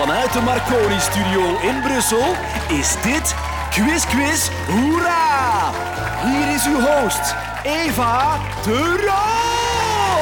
[0.00, 2.34] Vanuit de Marconi-studio in Brussel
[2.68, 3.34] is dit
[3.70, 5.72] Quiz Quiz Hoera!
[6.24, 10.16] Hier is uw host, Eva de Roo!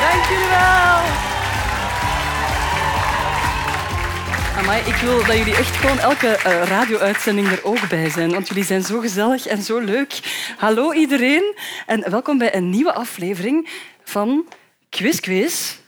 [0.00, 1.00] Dank jullie wel.
[4.58, 8.30] Amai, ik wil dat jullie echt gewoon elke eh, radio-uitzending er ook bij zijn.
[8.30, 10.20] Want jullie zijn zo gezellig en zo leuk.
[10.56, 11.56] Hallo iedereen
[11.86, 13.68] en welkom bij een nieuwe aflevering
[14.04, 14.46] van
[14.90, 15.80] Quiz Quiz.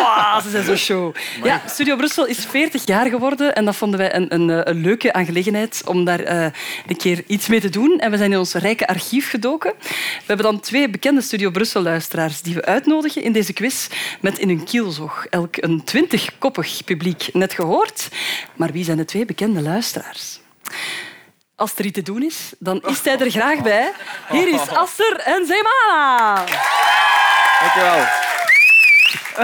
[0.00, 1.14] Oh, ze zijn zo show.
[1.42, 4.80] Ja, Studio Brussel is 40 jaar geworden en dat vonden wij een, een, eh, een
[4.80, 6.44] leuke aangelegenheid om daar eh,
[6.86, 7.98] een keer iets mee te doen.
[7.98, 9.72] En we zijn in ons rijke archief gedoken.
[9.78, 13.88] We hebben dan twee bekende Studio Brussel-luisteraars die we uitnodigen in deze quiz
[14.20, 17.28] met in hun kielzog elk een twintigkoppig publiek.
[17.32, 18.08] Net gehoord.
[18.56, 20.40] Maar wie zijn de twee bekende luisteraars?
[21.56, 23.92] Als er iets te doen is, dan is hij er graag bij.
[24.30, 26.44] Hier is Aster en Zeemana.
[27.60, 28.40] Dankjewel.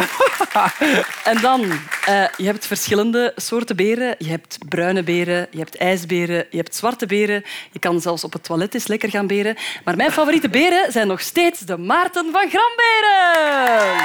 [1.25, 1.63] En dan,
[2.05, 4.15] eh, je hebt verschillende soorten beren.
[4.19, 7.45] Je hebt bruine beren, je hebt ijsberen, je hebt zwarte beren.
[7.73, 9.57] Je kan zelfs op het toilet eens lekker gaan beren.
[9.85, 13.97] Maar mijn favoriete beren zijn nog steeds de Maarten van Gramberen.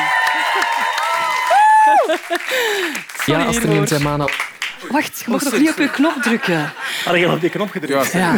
[3.23, 3.97] Sorry, Ja, Astrid en hiervoor.
[3.97, 4.27] Zemana.
[4.89, 6.73] Wacht, je mag nog niet op je knop drukken.
[7.05, 8.11] Had je al op die knop gedrukt?
[8.11, 8.37] Ja.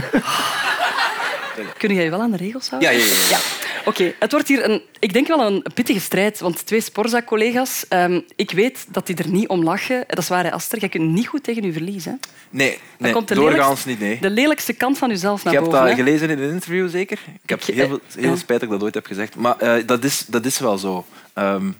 [1.77, 2.91] Kun jij je wel aan de regels houden?
[2.91, 3.37] Ja, ja, ja, ja.
[3.85, 8.19] Oké, het wordt hier een, ik denk wel een pittige strijd, want twee Sporza-collega's, ehm,
[8.35, 10.03] ik weet dat die er niet om lachen.
[10.07, 10.79] Dat is waar, Aster.
[10.79, 12.05] Jij kunt niet goed tegen je verlies.
[12.05, 12.11] Hè?
[12.49, 13.99] Nee, nee komt de doorgaans niet.
[13.99, 14.17] Nee.
[14.21, 15.87] De lelijkste kant van jezelf naar Je hebt boven.
[15.87, 16.03] dat hè.
[16.03, 17.19] gelezen in een interview, zeker?
[17.43, 18.35] Ik heb Ik- heel, veel, heel ja.
[18.35, 19.35] spijt dat ik dat ooit heb gezegd.
[19.35, 21.05] Maar eh, dat, is, dat is wel zo.
[21.33, 21.71] Ehm,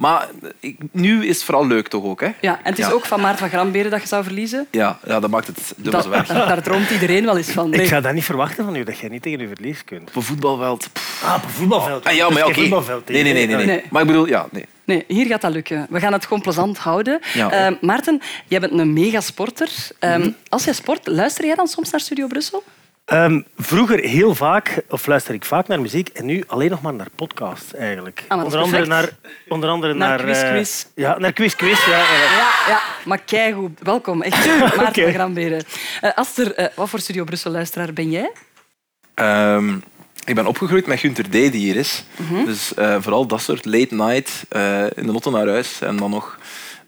[0.00, 0.28] maar
[0.60, 2.28] ik, nu is het vooral leuk toch ook, hè?
[2.40, 2.92] Ja, en het is Ja.
[2.92, 4.66] ook van Maarten van Gramberen dat je zou verliezen.
[4.70, 6.26] Ja, ja dat maakt het dubbel erg.
[6.28, 7.70] daar, daar droomt iedereen wel eens van.
[7.70, 7.80] Nee.
[7.80, 10.08] Ik zou dat niet verwachten van u, dat jij niet tegen je verlies kunt.
[10.08, 10.88] Op een voetbalveld...
[10.92, 11.24] pff.
[11.24, 12.04] Ah, op een voetbalveld.
[12.04, 13.66] Ah, ja, maar voetbalveld, Nee, nee, nee, nee, nee.
[13.66, 13.82] Nee.
[13.90, 14.64] Maar ik bedoel, ja, nee.
[14.84, 15.86] Nee, hier gaat dat lukken.
[15.90, 17.20] We gaan het gewoon plezant houden.
[17.34, 17.50] Ja.
[17.50, 19.68] Eh, Maarten, jij bent een megasporter.
[19.98, 20.30] Ehm Mhm.
[20.48, 22.62] Als jij sport, luister jij dan soms naar Studio Brussel?
[23.10, 26.94] Ehm, vroeger heel vaak, of luister ik vaak naar muziek en nu alleen nog maar
[26.94, 28.24] naar podcasts eigenlijk.
[28.28, 29.08] Ah, maar dat is onder, andere naar,
[29.48, 30.18] onder andere Naar naar...
[30.26, 30.84] Quiz eh, Quiz.
[30.94, 31.90] ja, naar Quiz Quiz, ja.
[31.98, 31.98] ja.
[32.36, 32.80] Ja, ja.
[33.04, 33.78] maar keigoed.
[33.82, 34.46] Welkom, echt.
[34.60, 35.02] Maarten Oké.
[35.02, 35.62] van Gramberen.
[36.00, 38.30] Eh, Aster, eh, wat voor Studio Brussel-luisteraar ben jij?
[39.14, 39.74] Ehm,
[40.24, 41.32] ik ben opgegroeid met Gunther D.
[41.32, 42.04] die hier is.
[42.16, 42.44] Mhm.
[42.44, 45.80] Dus eh, vooral dat soort late night eh, in de auto naar huis.
[45.80, 46.38] En dan nog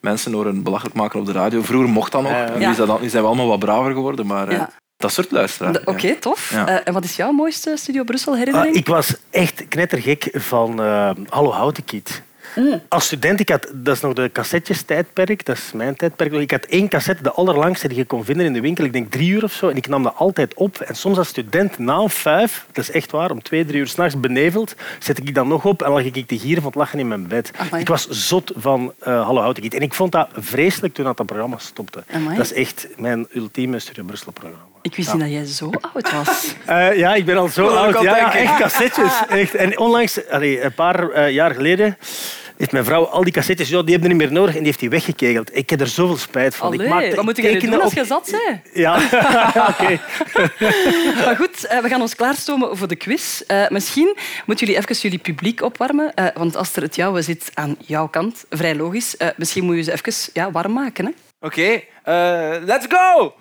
[0.00, 1.62] mensen horen belachelijk maken op de radio.
[1.62, 2.30] Vroeger mocht dat nog.
[2.32, 2.50] Ja.
[2.54, 2.70] Nu, Ja.
[2.70, 4.26] is dat, dan- nu zijn we allemaal wat braver geworden.
[4.26, 4.70] Maar eh, Ja.
[5.02, 5.72] Dat soort luisteraar.
[5.72, 6.50] De- Oké, tof.
[6.50, 6.68] Ja.
[6.68, 8.72] Eh, en wat is jouw mooiste Studio Brussel-herinnering?
[8.74, 12.22] Ah, ik was echt knettergek van eh, Hallo Houten Kid.
[12.56, 12.80] Mm.
[12.88, 16.32] Als student, ik had, dat is nog de cassettes-tijdperk, dat is mijn tijdperk.
[16.32, 19.10] Ik had één cassette, de allerlangste die je kon vinden in de winkel, ik denk
[19.10, 20.80] drie uur of zo, en ik nam dat altijd op.
[20.80, 24.20] En soms als student, na vijf, dat is echt waar, om twee, drie uur s'nachts
[24.20, 27.08] beneveld, zet ik dan nog op en lag ik te gieren van het lachen in
[27.08, 27.50] mijn bed.
[27.58, 27.80] Amai.
[27.82, 29.74] Ik was zot van eh Hallo Houten Kid.
[29.74, 32.04] En ik vond dat vreselijk toen dat, dat programma stopte.
[32.12, 32.36] Amai.
[32.36, 34.58] Dat is echt mijn ultieme Studio Brussel-programma.
[34.82, 36.54] Ik wist niet dat jij zo oud was.
[36.66, 37.96] Eh, ja, ik ben al zo ik oud.
[37.96, 39.12] al Ja, ja, echt cassettes.
[39.28, 39.54] Echt.
[39.54, 41.98] En onlangs, allee, een paar eh, jaar geleden,
[42.56, 44.66] heeft mijn vrouw al die cassettes, ja, die hebben er niet meer nodig, en die
[44.66, 45.56] heeft die weggekegeld.
[45.56, 46.72] Ik heb er zoveel spijt van.
[46.72, 48.60] ik Allee, maakte- wat moet ik je doen als je zat bent?
[48.72, 48.94] Ja,
[49.70, 50.00] oké.
[51.24, 53.40] Maar goed, eh, we gaan ons klaarstomen voor de quiz.
[53.40, 54.16] Eh, misschien
[54.46, 56.14] moeten jullie even jullie publiek opwarmen.
[56.14, 59.16] eh, want als er het jouwe zit aan jouw kant, vrij logisch.
[59.16, 61.04] eh, misschien moet je ze even ja, warm maken.
[61.04, 61.10] Hè?
[61.46, 63.34] Oké, eh, let's go!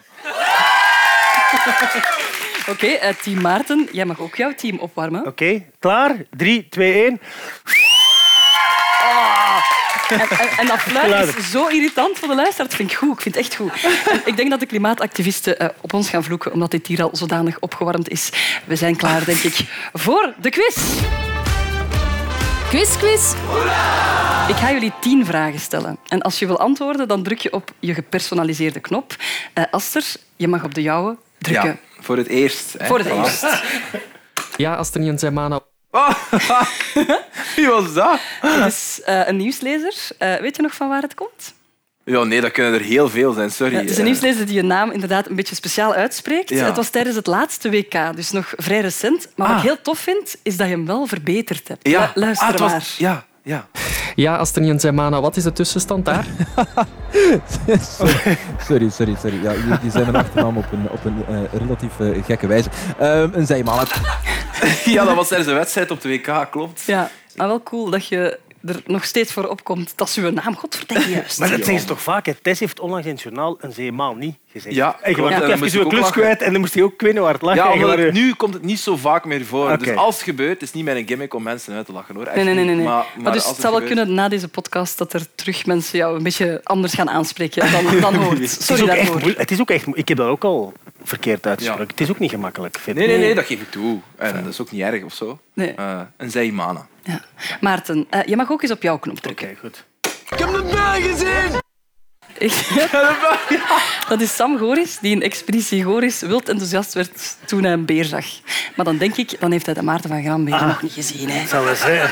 [2.72, 5.26] Oké, eh, team Maarten, jij mag ook jouw team opwarmen.
[5.26, 6.16] Oké, klaar?
[6.30, 7.20] Drie, twee, één.
[10.10, 12.68] En, en, en dat fluit is zo irritant voor de luisteraar.
[12.68, 13.14] Dat vind ik goed.
[13.14, 13.72] Ik vind het echt goed.
[14.12, 17.10] En ik denk dat de klimaatactivisten eh, op ons gaan vloeken omdat dit hier al
[17.14, 18.30] zodanig opgewarmd is.
[18.66, 19.58] We zijn klaar, denk ik,
[19.94, 20.78] voor de quiz.
[22.70, 23.34] Quiz, quiz.
[24.48, 25.98] Ik ga jullie tien vragen stellen.
[26.08, 29.16] En als je wil antwoorden, dan druk je op je gepersonaliseerde knop.
[29.54, 30.04] Eh, Aster,
[30.36, 31.70] je mag op de jouwe drukken.
[31.70, 32.76] Ja, voor het eerst.
[32.78, 32.86] Hè.
[32.86, 33.12] Voor het Voilà.
[33.24, 33.46] eerst.
[34.58, 35.60] Ja, Astrid en Zemana.
[37.56, 38.20] Wie was dat?
[38.42, 39.94] Het is eh, een nieuwslezer.
[40.18, 41.54] Eh, weet je nog van waar het komt?
[42.06, 43.76] Ja, nee, dat kunnen er heel veel zijn, sorry.
[43.76, 46.50] het is een Eh, nieuwslezer die je naam inderdaad een beetje speciaal uitspreekt.
[46.50, 46.66] Ja.
[46.66, 49.28] Het was tijdens het laatste WK, dus nog vrij recent.
[49.36, 49.64] Maar wat Ah.
[49.64, 51.88] ik heel tof vind, is dat je hem wel verbeterd hebt.
[51.88, 52.88] Ja, Lu- Luister Ah, het was- maar.
[52.98, 53.68] Ja, ja.
[54.16, 55.22] Ja, Astrid en Zemana.
[55.22, 56.26] Wat is de tussenstand daar?
[58.68, 59.42] Sorry, sorry, sorry.
[59.42, 62.70] Ja, die, die zijn mijn achternaam op een, op een eh, relatief eh, gekke wijze.
[63.00, 63.80] Ehm een zijmaal.
[64.86, 66.82] ja, dat was tijdens de wedstrijd op de WK, klopt.
[66.82, 70.56] Ja, maar wel cool dat je er nog steeds voor opkomt dat ze uw naam
[70.56, 71.40] godverdikke juist.
[71.40, 72.26] Maar dat zeggen ze toch vaak.
[72.26, 72.34] hè.
[72.34, 74.76] Tess heeft onlangs in het journaal een zeemaal niet gezegd.
[74.76, 77.42] Ja, en je was ook even klus kwijt en dan moest hij ook kwijt hard
[77.42, 77.80] lachen.
[77.80, 79.78] Ja, nu komt het niet zo vaak meer voor.
[79.78, 82.16] Dus als het gebeurt, het is niet mijn gimmick om mensen uit te lachen.
[82.16, 82.26] Hoor.
[82.26, 82.66] Echt Nee, nee, nee.
[82.66, 82.86] nee, niet.
[82.86, 85.66] Maar, Maar, maar dus het zou wel gebeurt- kunnen na deze podcast dat er terug
[85.66, 88.32] mensen jou een beetje anders gaan aanspreken dan, dan hoort.
[88.34, 89.16] Het is, Sorry ook echt daarvoor.
[89.16, 89.40] moeilijk.
[89.40, 90.74] het is ook echt Ik heb dat ook al
[91.04, 91.88] verkeerd uitgesproken.
[91.88, 92.98] Het is ook niet gemakkelijk, vind.
[92.98, 94.00] Nee, nee, nee, dat geef ik toe.
[94.18, 95.40] En dat is ook niet erg of zo.
[95.54, 95.72] Nee.
[95.74, 96.86] Eh, een.
[97.04, 97.22] Ja.
[97.60, 99.50] Maarten, eh, je mag ook eens op jouw knop drukken.
[99.50, 99.84] Oké, goed.
[100.32, 101.60] Ik heb de bel gezien!
[104.10, 108.06] Dat is Sam Goris, die in Expeditie Goris wild enthousiast werd toen hij een beer
[108.06, 108.26] zag.
[108.76, 110.68] Maar dan denk ik, dan heeft hij de Maarten van Grambeer Ah.
[110.68, 111.30] nog niet gezien.
[111.30, 111.48] Hè.
[111.48, 112.10] Zal wel zijn.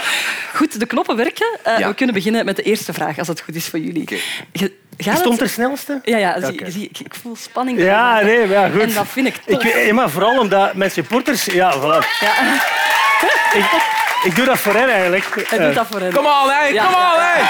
[0.54, 1.58] Goed, de knoppen werken.
[1.62, 1.88] Eh, Ja.
[1.88, 4.08] We kunnen beginnen met de eerste vraag, als het goed is voor jullie.
[4.52, 6.00] Ge- gaat Stond het- er snelste?
[6.02, 6.40] Ja, ja,
[6.70, 7.78] zie, ik, ik voel spanning.
[7.80, 8.80] Ja, nee, maar ja, goed.
[8.80, 9.90] En dat vind ik Ik tof.
[9.92, 11.44] maar vooral omdat mijn supporters...
[11.44, 12.06] Ja, voilà.
[12.20, 12.60] Ja,
[13.52, 13.64] Ik,
[14.24, 15.48] ik doe dat voor hen eigenlijk.
[15.48, 16.12] hij doet dat voor hen.
[16.12, 16.68] Kom on, hé!
[16.68, 17.42] Kom on, hé!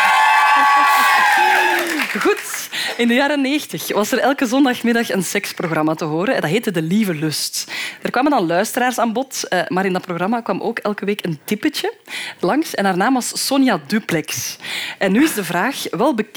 [2.20, 2.70] Goed.
[2.96, 6.40] In de jaren 90 was er elke zondagmiddag een seksprogramma te horen.
[6.40, 7.72] Dat heette De Lieve Lust.
[8.02, 11.24] Er kwamen dan luisteraars aan bod, eh, maar in dat programma kwam ook elke week
[11.24, 11.92] een typetje
[12.40, 12.74] langs.
[12.74, 14.56] En haar naam was Sonja Duplex.
[14.98, 15.82] En nu is de vraag,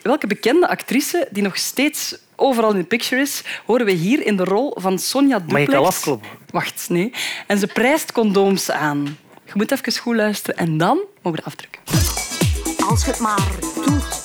[0.03, 4.35] welke bekende actrice die nog steeds overal in de picture is, horen we hier in
[4.35, 5.65] de rol van Sonja Duplex.
[5.65, 6.29] Mag ik al afkloppen?
[6.49, 7.11] Wacht, nee.
[7.47, 9.17] En ze prijst condooms aan.
[9.55, 11.81] Je moet even goed luisteren en dan mogen we afdrukken.
[12.89, 13.51] Als je het maar
[13.85, 14.23] doet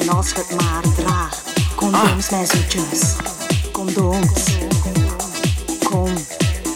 [0.00, 1.52] en als je het maar draagt.
[1.76, 3.16] Condooms, mijn zoetjes.
[3.72, 4.56] Condooms.
[5.84, 6.14] Kom,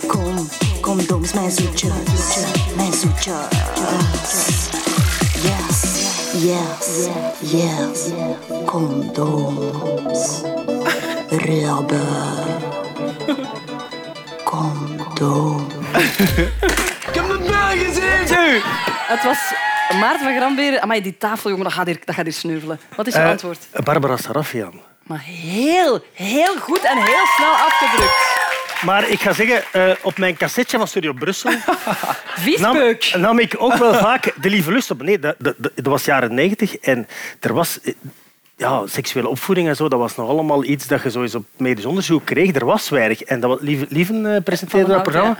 [0.06, 0.48] kom,
[0.80, 1.90] condooms, mijn zoetjes.
[2.76, 3.34] Mijn zoetjes.
[5.42, 5.82] Yes,
[6.42, 7.08] yes,
[7.40, 8.10] yes.
[8.66, 10.40] Condooms.
[11.28, 12.46] Rubber.
[14.44, 15.66] Condoom.
[17.08, 18.35] Ik heb de bel
[19.06, 19.38] Het was
[20.00, 20.82] Maarten van Gramberen.
[20.82, 22.81] Amai, die tafel, jongen, dat gaat hier, dat gaat hier sneuvelen.
[22.96, 23.58] Wat is je Eh, antwoord?
[23.84, 24.81] Barbara Sarafian.
[25.02, 28.34] Maar heel, heel goed en heel snel afgedrukt.
[28.84, 31.58] Maar ik ga zeggen, eh, op mijn cassetje van Studio Brussel nam,
[32.37, 33.12] Viespeuk.
[33.16, 35.02] nam ik ook wel vaak de lieve lust op.
[35.02, 37.08] Nee, dat, dat, dat was jaren negentig en
[37.40, 37.81] er was...
[37.81, 37.92] eh,
[38.56, 41.84] Ja, seksuele opvoeding en zo, dat was nog allemaal iets dat je sowieso op medisch
[41.84, 42.54] onderzoek kreeg.
[42.54, 43.22] Er was weinig.
[43.22, 45.37] En dat was, Lieven, Lieven presenteerde dat programma.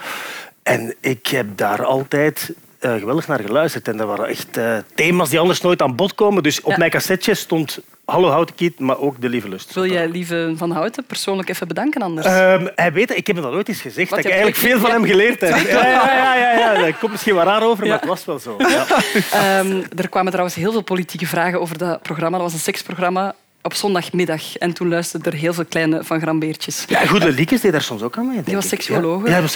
[0.63, 2.53] En ik heb daar altijd
[2.95, 3.89] eh, geweldig naar geluisterd.
[3.89, 6.43] En dat waren echt eh, thema's die anders nooit aan bod komen.
[6.43, 6.79] Dus op Ja.
[6.79, 9.75] mijn cassetje stond Hallo Houtenkiet, maar ook De Lieve Lust.
[9.75, 12.27] Wil jij Lieve van Houten persoonlijk even bedanken anders?
[12.27, 14.79] Ehm, hij weet, ik heb hem dat ooit eens gezegd, Wat, dat ik eigenlijk veel
[14.79, 15.57] van hem geleerd heb.
[15.67, 16.85] Ja, ja, ja, ja, ja.
[16.85, 18.57] Dat komt misschien wel raar over, maar het was wel zo.
[18.69, 18.87] Ja.
[19.33, 22.37] Ehm, er kwamen trouwens heel veel politieke vragen over dat programma.
[22.39, 23.35] Dat was een seksprogramma
[23.67, 24.57] op zondagmiddag.
[24.57, 26.85] En toen luisterden er heel veel kleine Van Grambeertjes.
[26.89, 28.35] Ja, Goede Liekes deed daar soms ook aan mee.
[28.43, 28.71] denk was ik.
[28.71, 29.25] seksuologe.
[29.25, 29.55] Ja, ja, die was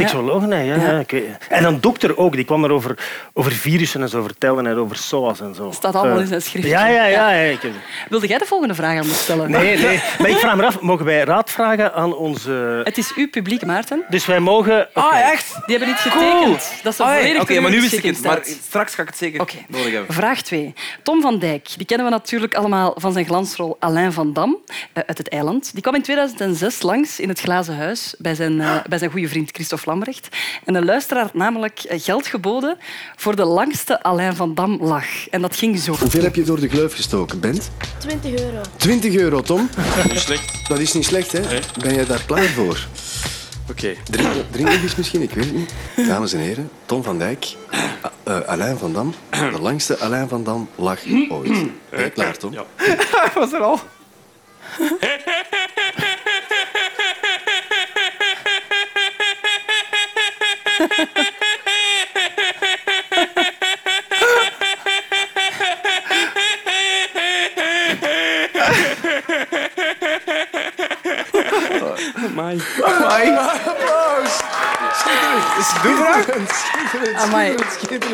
[0.51, 0.61] hè.
[0.61, 0.75] Ja.
[0.75, 0.91] Ja.
[0.93, 0.99] Ja.
[0.99, 2.99] ik weet- En dan dokter ook, die kwam er over,
[3.33, 5.71] over virussen en zo vertellen en over SOAS en zo.
[5.75, 6.71] Staat allemaal Eh, in zijn schriftje.
[6.71, 7.33] Ja, ja, ja.
[7.33, 7.73] ja, ik heb-
[8.09, 9.51] Wilde jij de volgende vraag aan me stellen?
[9.51, 10.01] Nee, nee.
[10.19, 12.81] Maar ik vraag me af, mogen wij raad vragen aan onze...
[12.85, 14.03] Het is uw publiek, Maarten.
[14.09, 14.89] Dus wij mogen...
[14.93, 15.53] Ah, echt?
[15.67, 16.73] Die hebben niet getekend.
[16.83, 18.23] Dat is Ah, Oké, maar nu wist ik het.
[18.23, 19.55] Maar straks ga ik het zeker Oké.
[19.69, 20.15] nodig hebben.
[20.15, 20.75] Vraag 2.
[21.03, 21.69] Tom van Dijk.
[21.77, 24.59] Die kennen we natuurlijk allemaal van zijn glansrol Alain van Dam
[24.93, 25.71] eh, uit het eiland.
[25.73, 29.29] Die kwam in 2006 langs in het Glazen Huis bij zijn, eh, bij zijn goede
[29.29, 30.29] vriend Christophe Lambrecht.
[30.65, 32.79] En een luisteraar had namelijk eh, geld geboden
[33.17, 35.29] voor de langste Alain van Dam lach.
[35.29, 35.95] En dat ging zo.
[35.95, 37.71] Hoeveel heb je door de gleuf gestoken, Bent?
[37.99, 38.61] 20 euro.
[38.77, 39.69] 20 euro, Tom.
[40.15, 40.69] slecht.
[40.69, 41.41] Dat is niet slecht, hè?
[41.83, 42.87] Ben jij daar klaar voor?
[43.71, 43.95] Oké.
[44.11, 45.73] Drink, drink nog eens misschien, ik weet het niet.
[46.09, 47.57] Dames en heren, Tom van Dijk,
[48.23, 49.15] eh, Alain van Dam.
[49.31, 51.69] De langste Alain van Dam lach ooit.
[51.91, 52.53] Ben je klaar, Tom?
[53.27, 53.81] Ik was er al.
[72.31, 73.59] My, my,
[74.21, 74.50] Mãe.
[77.17, 77.55] Amai.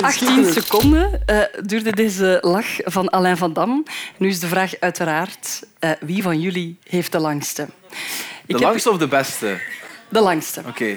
[0.01, 3.85] 18 seconden eh, duurde deze lach van Alain van Dam.
[4.17, 7.63] Nu is de vraag uiteraard, eh, wie van jullie heeft de langste?
[7.63, 7.69] Ik
[8.47, 9.59] De heb- langste of de beste?
[10.09, 10.63] De langste.
[10.69, 10.97] Oké.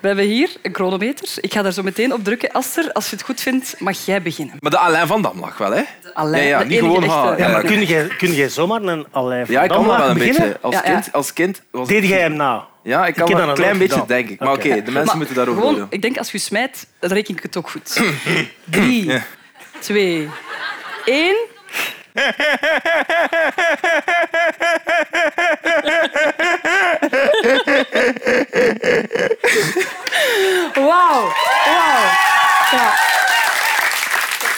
[0.00, 1.28] We hebben hier een chronometer.
[1.40, 2.52] Ik ga daar zo meteen op drukken.
[2.52, 4.56] Aster, als je het goed vindt, mag jij beginnen.
[4.60, 5.82] Maar de Alain van Dam lag wel, hè?
[6.14, 7.02] Alain, ja, ja, de niet gewoon.
[7.36, 7.60] Ja, maar Ja.
[7.60, 10.14] kun jij, kun jij zomaar een Alain van Ja, ik kan Dam dat wel een
[10.18, 10.42] beginnen?
[10.42, 10.58] beetje.
[10.60, 10.90] Als Ja, ja.
[10.92, 12.64] kind, als kind was Deed jij hem na?
[12.84, 14.06] Ja, ik kan dat een klein beetje, gedaan.
[14.06, 14.40] denk ik.
[14.40, 15.86] Maar oké, de mensen Maar moeten daarover gewoon, doen.
[15.90, 18.00] Ik denk als je smijt, dan reken ik het ook goed.
[18.64, 19.22] Drie,
[19.80, 20.28] twee,
[21.04, 21.36] één.
[30.74, 31.32] Wauw.
[31.64, 32.04] Wauw.
[32.70, 32.92] Ja.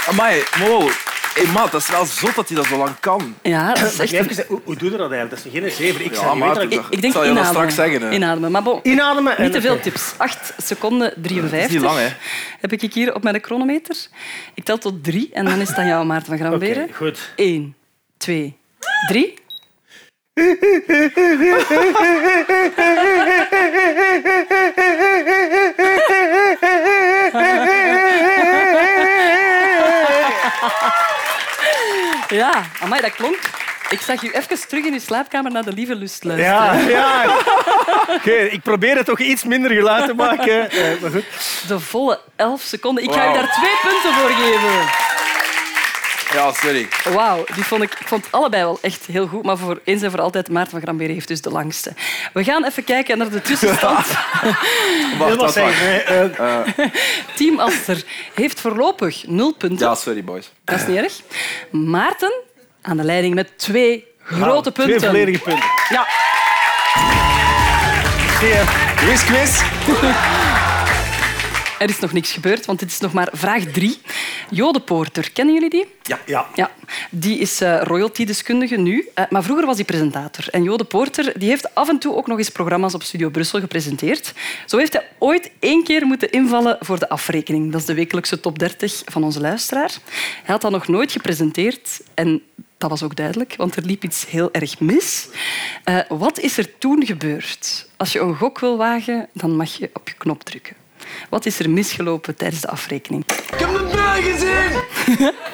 [0.08, 0.90] Amai, wow.
[1.36, 3.34] Hé, maat, dat is wel zot dat hij dat zo lang kan.
[3.42, 4.12] Ja, dat is echt...
[4.12, 5.42] even hoe, hoe doe je dat eigenlijk?
[5.44, 6.04] Dat is geen zeven.
[6.04, 6.82] Ik Ja, dat ik- ik...
[6.90, 8.10] Ik denk zal je dat straks zeggen, hè.
[8.10, 8.50] Inademen.
[8.50, 9.42] Maar bon, Inademen en...
[9.42, 10.12] niet te veel tips.
[10.16, 11.50] 8 seconden 53.
[11.50, 12.08] Dat is niet lang, hè.
[12.60, 13.96] Heb ik hier op mijn chronometer.
[14.54, 16.82] Ik tel tot drie en dan is het aan jou, Maarten van Gramberen.
[16.84, 17.18] Oké, goed.
[17.36, 17.76] 1,
[18.16, 18.56] 2,
[19.08, 19.34] 3.
[32.28, 33.38] Ja, amai, dat klonk.
[33.88, 36.88] Ik zag u even terug in uw slaapkamer naar de lieve lust luisteren.
[36.88, 37.36] Ja, ja.
[38.16, 40.70] Oké, ik probeer het toch iets minder geluid te maken.
[40.70, 41.24] Eh, maar goed.
[41.68, 43.04] De volle 11 seconden.
[43.04, 43.34] Ik ga u Wauw.
[43.34, 44.88] daar twee punten voor geven.
[46.36, 46.88] Ja, sorry.
[47.14, 49.42] Wauw, die vond ik, ik vond allebei wel echt heel goed.
[49.44, 51.92] Maar voor eens en voor altijd, Maarten van Gramberen heeft dus de langste.
[52.32, 54.06] We gaan even kijken naar de tussenstand.
[55.38, 56.36] Wacht, zeggen.
[56.38, 56.60] eh,
[57.36, 58.02] Team Aster
[58.34, 59.86] heeft voorlopig nul punten.
[59.86, 60.50] Ja, sorry, boys.
[60.64, 61.12] Dat is niet erg.
[61.70, 62.32] Maarten
[62.82, 65.08] aan de leiding met twee grote Twee punten.
[65.08, 65.68] volledige punten.
[65.88, 66.06] Ja,
[68.40, 68.64] Zie je?
[68.96, 69.60] Quiz, quiz.
[71.78, 73.98] Er is nog niks gebeurd, want dit is nog maar vraag drie.
[74.50, 75.86] Jode Poorter, kennen jullie die?
[76.02, 76.46] Ja.
[76.54, 76.70] Ja,
[77.10, 80.48] die is eh royalty-deskundige nu, eh, maar vroeger was hij presentator.
[80.50, 83.60] En Jode Poorter die heeft af en toe ook nog eens programma's op Studio Brussel
[83.60, 84.32] gepresenteerd.
[84.66, 87.72] Zo heeft hij ooit één keer moeten invallen voor de afrekening.
[87.72, 89.90] Dat is de wekelijkse top 30 van onze luisteraar.
[90.42, 92.42] Hij had dat nog nooit gepresenteerd en
[92.78, 95.28] dat was ook duidelijk, want er liep iets heel erg mis.
[95.84, 97.88] Eh, wat is er toen gebeurd?
[97.96, 100.85] Als je een gok wil wagen, dan mag je op je knop drukken.
[101.28, 103.24] Wat is er misgelopen tijdens de afrekening?
[103.52, 104.80] Ik heb de bel gezien.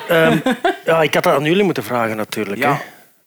[0.85, 2.61] ja, ik had dat aan jullie moeten vragen natuurlijk.
[2.61, 2.73] Ja.
[2.73, 2.79] Hè.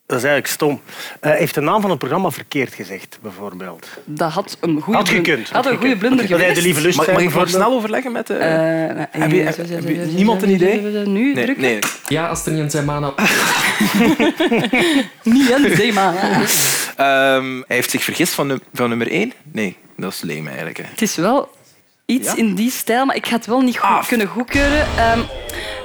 [0.07, 0.81] Dat is eigenlijk stom.
[1.19, 3.87] Eh, heeft de naam van het programma verkeerd gezegd, bijvoorbeeld.
[4.05, 5.49] Dat had een goede Had gekund.
[5.49, 7.55] had een goede blunder Dat hij de lieve lust Mag, ik bijvoorbeeld.
[7.55, 8.33] snel overleggen met de...
[8.33, 10.81] Eh, Heb je- eh, heb je niemand een idee?
[11.07, 11.63] Nu nee, drukken?
[11.63, 11.79] nee.
[12.07, 13.13] Ja, Astrid Zemana.
[15.23, 16.13] Niet een thema.
[16.95, 19.33] Ehm, hij heeft zich vergist van, num- van nummer 1?
[19.51, 20.77] Nee, dat is leem eigenlijk.
[20.77, 20.83] Hè.
[20.89, 21.49] Het is wel
[22.05, 22.35] iets Ja?
[22.35, 24.85] in die stijl, maar ik ga het wel niet goed kunnen goedkeuren.
[24.97, 25.19] Ehm,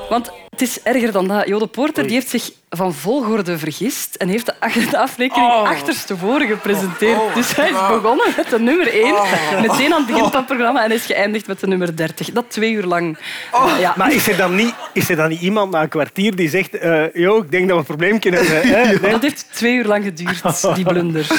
[0.08, 1.46] want het is erger dan dat.
[1.48, 4.54] Jode Poorter die heeft zich van volgorde vergist en heeft de,
[4.98, 5.68] afrekening Oh.
[5.68, 7.18] achterstevoren gepresenteerd.
[7.18, 7.88] Oh, dus hij is oh.
[7.88, 9.14] begonnen met de nummer 1,
[9.60, 12.30] meteen aan het begin van het programma, en is geëindigd met de nummer 30.
[12.30, 13.18] Dat twee uur lang.
[13.52, 13.72] Oh.
[13.72, 13.94] Eh, ja.
[13.96, 16.78] Maar is er, dan niet, is er dan niet iemand na een kwartier die zegt...
[16.78, 19.10] eh yo, ik denk dat we een probleem kunnen hebben.
[19.10, 21.26] Dat heeft twee uur lang geduurd, die blunder.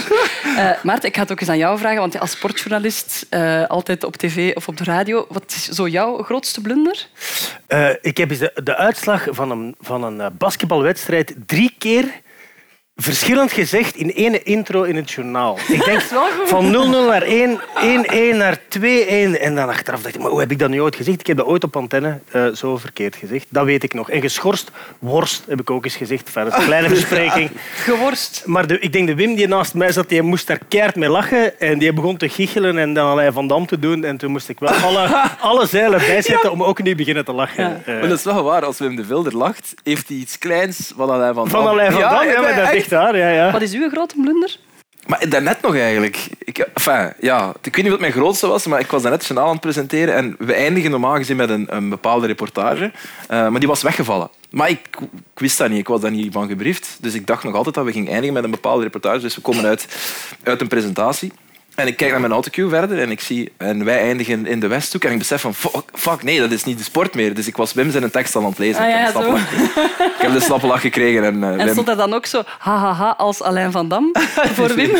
[0.57, 4.03] Eh Maarten, ik ga het ook eens aan jou vragen, want als sportjournalist, eh, altijd
[4.03, 7.07] op tv of op de radio, wat is zo jouw grootste blunder?
[7.67, 10.27] Eh, ik heb eens de, de uitslag van een, van een eh,
[11.45, 12.21] drie keer
[13.01, 15.57] verschillend gezegd in één intro in het journaal.
[15.67, 16.01] Ik denk
[16.45, 17.59] van 0-0 naar 1,
[18.33, 18.81] 1-1 naar 2-1.
[19.41, 21.19] En dan achteraf dacht ik, maar hoe heb ik dat nu ooit gezegd?
[21.19, 23.45] Ik heb dat ooit op antenne eh, zo verkeerd gezegd.
[23.49, 24.09] Dat weet ik nog.
[24.09, 26.25] En geschorst, worst, heb ik ook eens gezegd.
[26.25, 27.49] Enfin, dat is een kleine bespreking.
[27.75, 28.43] Geworst.
[28.45, 31.09] Maar de, ik denk de Wim die naast mij zat, die moest daar keihard mee
[31.09, 31.59] lachen.
[31.59, 34.03] En die begon te giechelen en dan allerlei Van Dam te doen.
[34.03, 35.07] En toen moest ik wel alle,
[35.39, 37.63] alle zeilen bijzetten om ook niet beginnen te lachen.
[37.63, 37.79] Ja.
[37.85, 38.65] Eh, Maar dat is wel waar.
[38.65, 41.51] Als Wim de Vilder lacht, heeft hij iets kleins van Alain van Dam.
[41.51, 43.17] van allerlei Van Dam, ja, maar dat waar.
[43.17, 43.51] Ja, ja.
[43.51, 44.57] Wat is uw grote blunder?
[45.07, 46.27] Maar daarnet nog eigenlijk.
[46.39, 49.45] Ik, enfin, ja, ik weet niet wat mijn grootste was, maar ik was daarnet journaal
[49.45, 52.91] aan het presenteren en we eindigen normaal gezien met een, een bepaalde reportage.
[53.27, 54.29] Eh, maar die was weggevallen.
[54.49, 54.87] Maar ik,
[55.33, 56.97] ik wist dat niet, ik was daar niet van gebriefd.
[57.01, 59.19] Dus ik dacht nog altijd dat we gingen eindigen met een bepaalde reportage.
[59.19, 59.87] Dus we komen uit,
[60.43, 61.31] uit een presentatie.
[61.75, 63.51] En ik kijk naar mijn autocue verder en ik zie...
[63.57, 65.53] En wij eindigen in de Westhoek en ik besef van...
[65.55, 67.33] Fuck, fuck, nee, dat is niet de sport meer.
[67.33, 68.81] Dus ik was Wim zijn tekst al aan het lezen.
[68.81, 69.21] Ah, ik, ja, heb zo.
[69.21, 69.51] slappe lach-
[70.15, 71.23] ik heb de slappe lach gekregen.
[71.23, 74.11] En, eh, En stond er dan ook zo hahaha als Alain van Dam
[74.55, 74.91] voor Wim?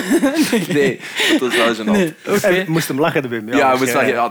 [0.67, 0.99] Nee,
[1.39, 2.43] dat was wel gênant.
[2.43, 3.47] En moest hem lachen, de Wim.
[3.47, 3.79] Ja, ja, het,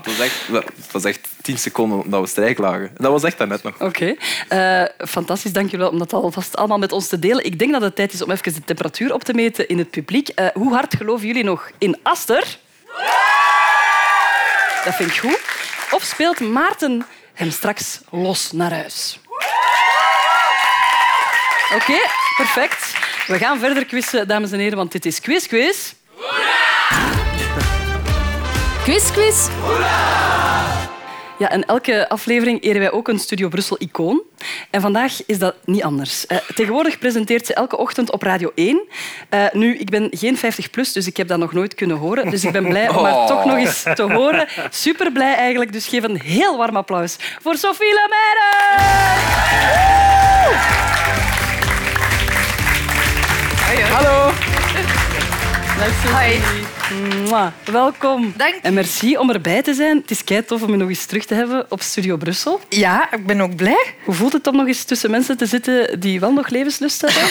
[0.06, 0.34] was echt,
[0.82, 2.90] het was echt tien seconden dat we strijk lagen.
[2.96, 3.80] Dat was echt daarnet nog.
[3.80, 4.14] Oké.
[4.48, 7.44] Eh, fantastisch, dank jullie wel om dat alvast allemaal met ons te delen.
[7.44, 9.90] Ik denk dat het tijd is om even de temperatuur op te meten in het
[9.90, 10.28] publiek.
[10.28, 12.58] Eh, hoe hard geloven jullie nog in Aster?
[14.84, 15.40] Dat vind ik goed.
[15.90, 19.20] Of speelt Maarten hem straks los naar huis?
[21.74, 21.98] Oké,
[22.36, 22.92] perfect.
[23.26, 25.92] We gaan verder quizzen, dames en heren, want dit is Quiz Quiz.
[28.84, 29.48] Quiz, quiz.
[31.40, 34.22] Ja, en elke aflevering eren wij ook een Studio Brussel-icoon.
[34.70, 36.26] En vandaag is dat niet anders.
[36.26, 38.82] Eh, tegenwoordig presenteert ze elke ochtend op Radio 1.
[39.28, 42.30] Eh, nu, ik ben geen 50 plus, dus ik heb dat nog nooit kunnen horen.
[42.30, 43.26] Dus ik ben blij om haar Oh.
[43.26, 44.46] toch nog eens te horen.
[44.70, 48.48] Super blij eigenlijk, dus geef een heel warm applaus voor Sophie Lemaire!
[53.90, 54.32] Hallo!
[55.78, 56.69] Dag, Sophie.
[56.94, 57.46] Mwah.
[57.64, 58.32] Welkom.
[58.36, 58.54] Dank.
[58.62, 59.96] En merci om erbij te zijn.
[59.96, 62.60] Het is kei tof om je nog eens terug te hebben op Studio Brussel.
[62.68, 63.84] Ja, ik ben ook blij.
[64.04, 67.22] Hoe voelt het om nog eens tussen mensen te zitten die wel nog levenslust hebben?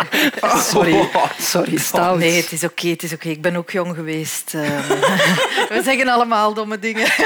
[0.70, 1.08] Sorry,
[1.40, 2.18] sorry, stout.
[2.18, 2.88] Nee, het is oké.
[2.88, 3.28] het is oké.
[3.28, 4.54] Ik ben ook jong geweest.
[4.54, 4.88] ehm.
[5.74, 7.06] We zeggen allemaal domme dingen.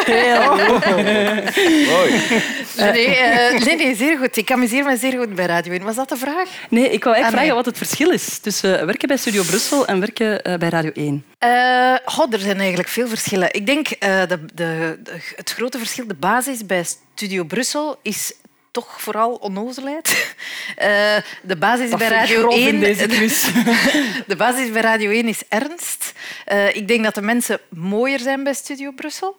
[2.77, 4.37] Nee, eh, nee, nee, zeer goed.
[4.37, 5.83] Ik amuseer me zeer goed bij Radio 1.
[5.83, 6.49] Was dat de vraag?
[6.71, 7.31] Nee, ik wou eigenlijk Ah, nee.
[7.31, 10.91] vragen wat het verschil is tussen werken bij Studio Brussel en werken eh, bij Radio
[10.95, 11.25] 1.
[11.45, 13.55] Eh, goh, er zijn eigenlijk veel verschillen.
[13.55, 18.35] Ik denk uh, de, de, de, het grote verschil, de basis bij Studio Brussel is
[18.71, 20.35] toch vooral onnozelheid.
[20.79, 21.17] Uh,
[21.51, 22.81] de basis dat bij Radio 1.
[22.81, 23.43] Deze quiz.
[24.27, 26.13] de basis bij Radio 1 is ernst.
[26.53, 29.37] Uh, ik denk dat de mensen mooier zijn bij Studio Brussel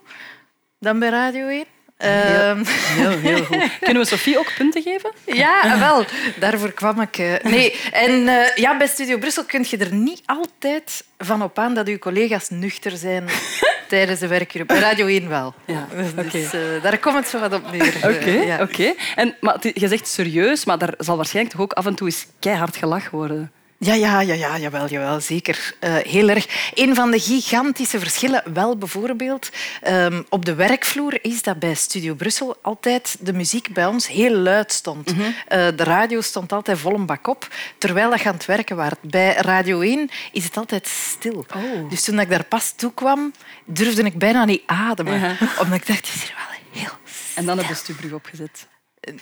[0.80, 1.66] dan bij Radio 1.
[1.98, 3.70] Heel, heel, heel goed.
[3.80, 5.12] Kunnen we Sophie ook punten geven?
[5.26, 6.06] Ja, wel.
[6.40, 7.18] Daarvoor kwam ik.
[7.18, 11.60] Uh, nee, en uh, ja, bij Studio Brussel kun je er niet altijd van op
[11.60, 13.26] aan dat uw collega's nuchter zijn
[13.88, 14.66] tijdens de werkuur.
[14.66, 15.54] Bij Radio 1 wel.
[15.66, 15.88] Ja,
[16.32, 17.96] dus uh, daar komt het zo wat op neer.
[17.96, 18.62] Oké, okay, ja.
[18.62, 18.96] okay.
[19.16, 22.28] En maar je zegt serieus, maar daar zal waarschijnlijk toch ook af en toe eens
[22.40, 23.52] keihard gelachen worden.
[23.78, 25.76] Ja, ja, ja, ja jawel, jawel, zeker.
[25.84, 26.72] Uh, heel erg.
[26.74, 29.50] Een van de gigantische verschillen, wel bijvoorbeeld,
[29.88, 34.36] um, op de werkvloer is dat bij Studio Brussel altijd de muziek bij ons heel
[34.36, 35.12] luid stond.
[35.12, 35.26] Mm -hmm.
[35.26, 38.76] uh, de radio stond altijd vol een bak op, terwijl dat je aan het werken
[38.76, 38.92] was.
[39.02, 41.46] Bij Radio 1 is het altijd stil.
[41.56, 41.90] Oh.
[41.90, 43.34] Dus toen ik daar pas toe kwam,
[43.66, 45.14] durfde ik bijna niet ademen.
[45.14, 45.60] Uh -huh.
[45.60, 47.36] Omdat ik dacht, het is hier wel heel stil.
[47.36, 48.68] En dan heb je de stuurbrug opgezet.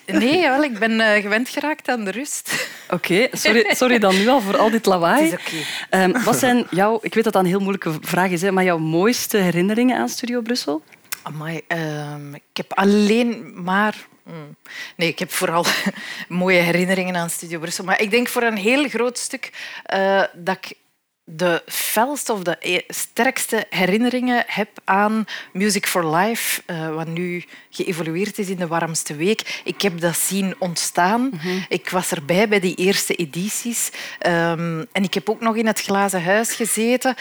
[0.06, 2.68] Nee, wel, ik ben uh, gewend geraakt aan de rust.
[2.90, 5.32] Oké, okay, sorry, sorry dan nu al voor al dit lawaai.
[5.32, 6.04] Het is okay.
[6.04, 8.64] um, wat zijn jouw, ik weet dat dat een heel moeilijke vraag is, hè, maar
[8.64, 10.84] jouw mooiste herinneringen aan Studio Brussel?
[11.22, 14.56] Amai, um, ik heb alleen maar Mm.
[14.96, 15.66] Nee, ik heb vooral
[16.28, 17.84] mooie herinneringen aan Studio Brussel.
[17.84, 19.52] Maar ik denk voor een heel groot stuk
[19.94, 20.78] uh, dat ik
[21.26, 28.40] de felste of de sterkste herinneringen heb aan Music for Life, uh, wat nu geëvolueerd
[28.40, 29.62] is in de warmste week.
[29.64, 31.22] Ik heb dat zien ontstaan.
[31.22, 31.66] Mm -hmm.
[31.70, 33.92] Ik was erbij bij die eerste edities.
[34.26, 37.16] Um, en ik heb ook nog in het glazen huis gezeten.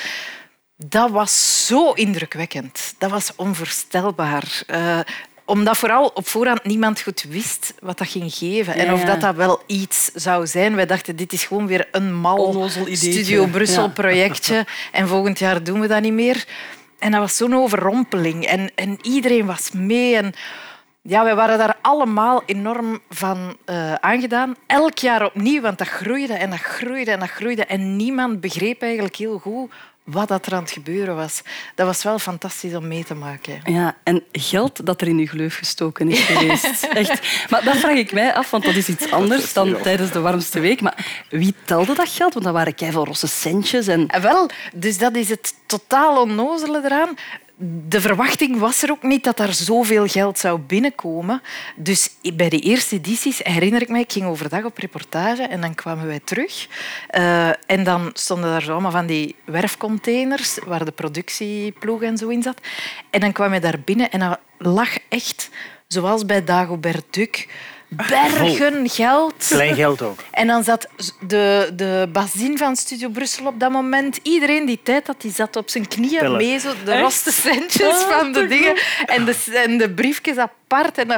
[0.77, 2.95] Dat was zo indrukwekkend.
[2.99, 4.63] Dat was onvoorstelbaar.
[4.67, 5.01] Uh,
[5.45, 8.75] omdat vooral op voorhand niemand goed wist wat dat ging geven.
[8.75, 10.75] En of dat, dat wel iets zou zijn.
[10.75, 14.65] Wij dachten, dit is gewoon weer een mal Studio Brussel projectje.
[14.93, 16.45] En volgend jaar doen we dat niet meer.
[16.99, 18.45] En dat was zo'n overrompeling.
[18.45, 20.17] En, en iedereen was mee.
[20.17, 20.33] En
[21.03, 24.57] ja, wij waren daar allemaal enorm van uh, aangedaan.
[24.67, 27.65] Elk jaar opnieuw, want dat groeide en dat groeide en dat groeide.
[27.65, 29.71] En niemand begreep eigenlijk heel goed
[30.05, 31.43] wat dat er aan het gebeuren was.
[31.75, 33.61] Dat was wel fantastisch om mee te maken.
[33.65, 36.85] Ja, en geld dat er in uw gleuf gestoken is geweest.
[36.93, 37.49] Echt.
[37.51, 40.61] Maar dat vraag ik mij af, want dat is iets anders dan tijdens de warmste
[40.61, 40.81] week.
[40.81, 42.33] Maar wie telde dat geld?
[42.33, 43.87] Want dat waren keiveel rosse centjes.
[43.87, 44.07] En...
[44.07, 47.17] en wel, dus dat is het totaal onnozele eraan.
[47.89, 51.43] De verwachting was er ook niet dat er zoveel geld zou binnenkomen.
[51.77, 55.75] Dus bij de eerste edities herinner ik mij, ik ging overdag op reportage en dan
[55.75, 56.69] kwamen wij terug.
[57.11, 62.29] Uh, en dan stonden daar zo allemaal van die werfcontainers waar de productieploeg en zo
[62.29, 62.61] in zat.
[63.11, 65.51] En dan kwam je daar binnen en dat lag echt,
[65.87, 67.49] zoals bij Dagobert Duck,
[67.97, 69.47] bergen geld.
[69.49, 70.21] Klein geld ook.
[70.31, 70.89] En dan zat
[71.27, 74.19] de, de bazin van Studio Brussel op dat moment.
[74.23, 76.37] Iedereen die tijd had, die zat op zijn knieën Tellen.
[76.37, 78.75] mee, zo de roste centjes Oh, van de dingen.
[79.07, 80.61] En de, en de briefjes apart.
[80.73, 81.17] En, uh,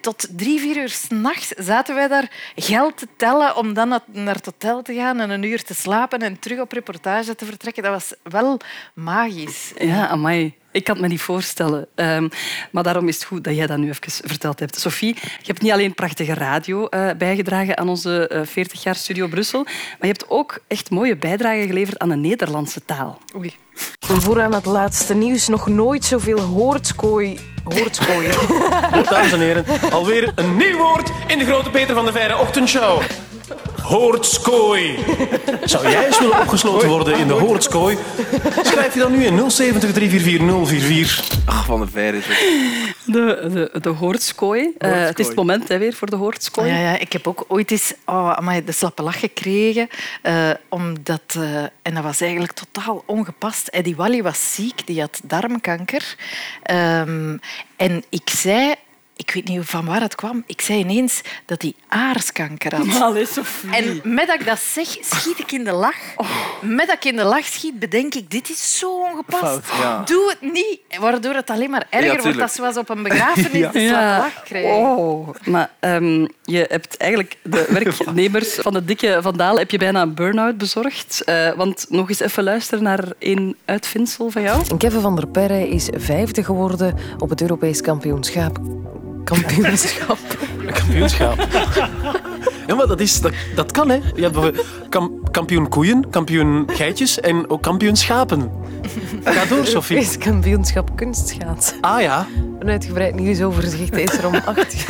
[0.00, 4.44] tot drie, vier uur s'nachts zaten wij daar geld te tellen om dan naar het
[4.44, 7.82] hotel te gaan en een uur te slapen en terug op reportage te vertrekken.
[7.82, 8.60] Dat was wel
[8.94, 9.72] magisch.
[9.78, 10.54] Ja, amai.
[10.72, 11.86] Ik kan het me niet voorstellen.
[11.94, 12.28] Um,
[12.70, 14.80] maar daarom is het goed dat jij dat nu even verteld hebt.
[14.80, 19.26] Sophie, je hebt niet alleen prachtige radio uh, bijgedragen aan onze uh, 40 jaar Studio
[19.26, 23.18] Brussel, maar je hebt ook echt mooie bijdragen geleverd aan de Nederlandse taal.
[23.36, 23.54] Oei.
[23.98, 27.38] Voor aan het laatste nieuws nog nooit zoveel hoortskooi...
[27.64, 28.28] Hoortskooi.
[29.10, 33.02] Dames en heren, alweer een nieuw woord in de grote Peter van de Verre ochtendshow.
[33.84, 34.98] Hoortskooi.
[35.64, 37.98] Zou jij eens willen opgesloten worden in de Hoortskooi?
[38.62, 41.38] Schrijf je dan nu in 070 344 044.
[41.46, 42.94] Ach, van de Verre is het.
[43.04, 44.62] De, de, de hoortskooi.
[44.78, 46.70] Uh, het is het moment hè, weer voor de hoortskooi.
[46.70, 49.88] Ja, ja, ik heb ook ooit eens oh, amai, de slappe lach gekregen.
[50.22, 53.68] Uh, omdat, uh, en dat was eigenlijk totaal ongepast.
[53.68, 56.16] Eddie Wally was ziek, die had darmkanker.
[56.70, 57.40] Um,
[57.76, 58.74] en ik zei
[59.16, 60.42] ik weet niet van waar het kwam.
[60.46, 63.00] Ik zei ineens dat hij aarskanker had.
[63.02, 63.26] Allee.
[63.70, 65.96] En met dat ik dat zeg, schiet ik in de lach.
[66.60, 69.42] Met dat ik in de lach schiet, bedenk ik, dit is zo ongepast.
[69.42, 70.02] Fout, ja.
[70.04, 70.80] Doe het niet.
[71.00, 72.42] Waardoor het alleen maar erger wordt tuurlijk.
[72.42, 74.16] als zoals op een begrafenis Ja.
[74.16, 74.70] de lach krijgen.
[74.70, 80.02] Oh, maar ehm, je hebt eigenlijk de werknemers van de dikke Vandaal heb je bijna
[80.02, 81.22] een burn-out bezorgd.
[81.24, 84.76] Eh, want nog eens even luisteren naar één uitvindsel van jou.
[84.76, 88.58] Kevin van der Perre is vijfde geworden op het Europees kampioenschap.
[89.24, 90.18] Kampioenschap.
[90.72, 91.46] Kampioenschap.
[92.66, 93.98] Ja, maar dat, is, dat, dat kan, hè.
[94.14, 98.50] Je hebt kam- kampioen koeien, kampioen geitjes en ook kampioen schapen.
[99.24, 99.96] Ga door, Sophie.
[99.96, 101.76] Europees kampioenschap kunstschaatsen.
[101.80, 102.26] Ah ja,
[102.58, 104.84] Een uitgebreid nieuwsoverzicht is er om acht.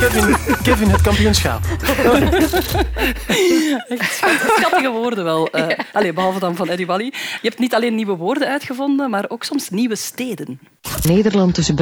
[0.00, 1.60] Kevin, Kevin het kampioenschap.
[4.58, 5.48] Schattige woorden wel.
[5.50, 7.12] Eh, allee, behalve dan van Eddie Wally.
[7.42, 10.60] Je hebt niet alleen nieuwe woorden uitgevonden, maar ook soms nieuwe steden.
[11.02, 11.76] Nederland tussen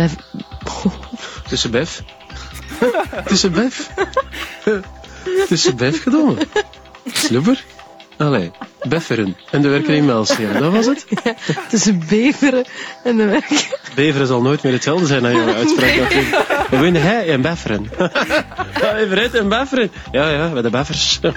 [0.68, 0.94] Bev...
[1.48, 2.00] Tussen Bev.
[3.26, 3.78] Tussen Bev.
[5.48, 6.38] Tussen Bev gedaan.
[7.12, 7.64] Slubber.
[8.18, 8.50] Allee,
[8.82, 9.36] Befferen.
[9.50, 10.36] En de werken in Mels.
[10.36, 11.06] Ja, dat was het.
[11.68, 12.64] Tussen Beveren
[13.04, 13.78] en de werk.
[13.94, 15.96] Beveren zal nooit meer hetzelfde zijn aan jouw uitspraak.
[15.96, 16.66] natuurlijk.
[16.70, 17.90] We winnen hij en Befferen.
[18.80, 19.90] Ja, Everett en Befferen.
[20.12, 21.18] Ja, ja, bij de Beffers.
[21.22, 21.32] Ja,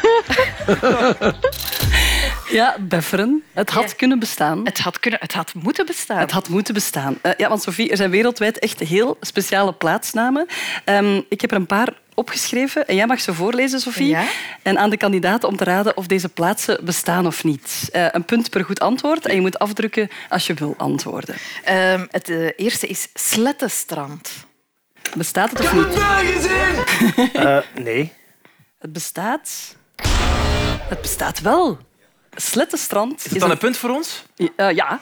[2.80, 3.44] Befferen.
[3.54, 3.96] Het had Ja.
[3.96, 4.66] kunnen bestaan.
[4.66, 6.18] Het had, kunnen, het had moeten bestaan.
[6.20, 7.18] Het had moeten bestaan.
[7.22, 10.46] Eh, ja, want Sophie, er zijn wereldwijd echt heel speciale plaatsnamen.
[10.86, 14.08] Ehm, ik heb er een paar opgeschreven en jij mag ze voorlezen, Sophie.
[14.08, 14.24] Ja.
[14.62, 17.90] En aan de kandidaten om te raden of deze plaatsen bestaan of niet.
[17.92, 21.36] Eh, een punt per goed antwoord en je moet afdrukken als je wil antwoorden.
[21.64, 24.32] Ehm, het eh, eerste is Slettenstrand.
[25.18, 26.00] Bestaat het of niet?
[27.34, 28.14] Eh, nee.
[28.80, 29.76] Het bestaat.
[30.90, 31.78] Het bestaat wel.
[32.36, 34.24] Slettenstrand Is dan een punt voor ons?
[34.56, 35.00] Eh, ja.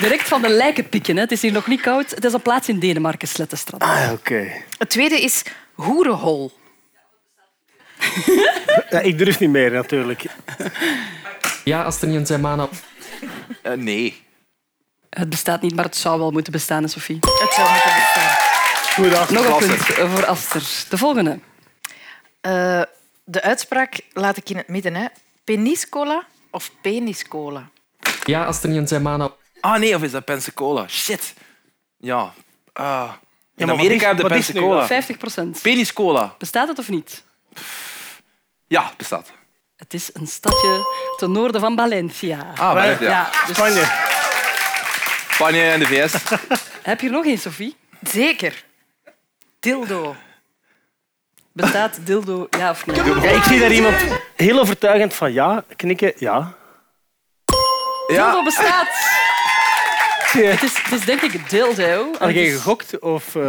[0.00, 1.14] Direct van de lijken pikken.
[1.14, 1.22] Hè.
[1.22, 2.10] Het is hier nog niet koud.
[2.10, 3.82] Het is een plaats in Denemarken, Slettenstrand.
[3.82, 4.52] Ah, oké.
[4.78, 6.52] Het tweede is Hoerenhol.
[8.90, 10.24] Ja, ik durf niet meer, natuurlijk.
[11.64, 12.68] Ja, Astrid en zijn mannen.
[13.62, 14.22] Eh, nee.
[15.10, 17.16] Het bestaat niet, maar het zou wel moeten bestaan, Sophie.
[17.20, 18.36] Het zou moeten bestaan.
[18.94, 19.30] Goedendag.
[19.30, 20.62] Nog een punt voor Aster.
[20.88, 21.38] De volgende.
[22.40, 22.82] Eh,
[23.32, 24.94] de uitspraak laat ik in het midden.
[24.94, 25.06] Hè.
[25.44, 27.68] Peniscola of peniscola?
[28.24, 29.32] Ja, Astrid en zijn mannen.
[29.60, 30.88] Ah, nee, of is dat Pensacola?
[30.88, 31.34] Shit.
[31.96, 32.32] Ja.
[32.72, 33.12] Ah.
[33.56, 34.86] in maar Amerika heb je Pensacola.
[34.86, 35.62] 50 procent.
[35.62, 36.34] Peniscola.
[36.38, 37.24] Bestaat het of niet?
[38.66, 39.32] Ja, bestaat.
[39.76, 42.52] Het is een stadje ten noorden van Valencia.
[42.56, 43.30] Ah, maar, ja.
[43.46, 43.84] dus Spanje.
[45.30, 46.12] Spanje en de VS.
[46.82, 47.76] heb je er nog één, Sophie?
[48.02, 48.64] Zeker.
[49.60, 50.16] Dildo.
[51.52, 52.96] Bestaat dildo, ja of nee?
[53.22, 53.94] Ja, ik zie daar iemand
[54.36, 56.12] heel overtuigend van ja knikken.
[56.16, 56.54] Ja.
[58.06, 58.88] Dildo bestaat.
[60.32, 60.40] Ja.
[60.50, 62.10] Het is, het is denk ik dildo.
[62.18, 62.98] Had jij is- gegokt?
[62.98, 63.42] Of, eh,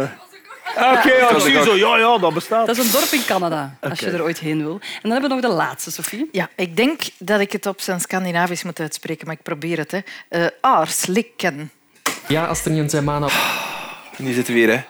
[0.76, 1.76] Ah, Oké, ja, ik zie zo.
[1.76, 2.66] Ja, ja, dat bestaat.
[2.66, 4.14] Dat is een dorp in Canada, als je Oké.
[4.14, 4.72] er ooit heen wil.
[4.80, 6.28] En dan hebben we nog de laatste, Sophie.
[6.32, 9.90] Ja, ik denk dat ik het op zijn Scandinavisch moet uitspreken, maar ik probeer het.
[9.90, 9.98] Hè.
[10.28, 11.70] Eh aarslikken.
[12.28, 13.30] Ja, Astrid en zijn mannen.
[14.16, 14.82] Nu zitten we weer hè.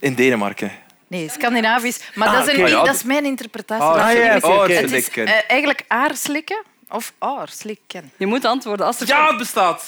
[0.00, 0.72] in Denemarken.
[1.12, 1.98] Nee, Scandinavisch.
[2.14, 2.66] Maar Ah, dat, is een.
[2.68, 3.84] Ja, dat is mijn interpretatie.
[3.84, 4.20] Ah, van ja.
[4.32, 4.48] Het is
[4.82, 5.26] Aarslikken.
[5.26, 8.12] eh, eigenlijk aarslikken of aarslikken.
[8.16, 8.86] Je moet antwoorden.
[8.86, 9.84] Als er Ja, het bestaat.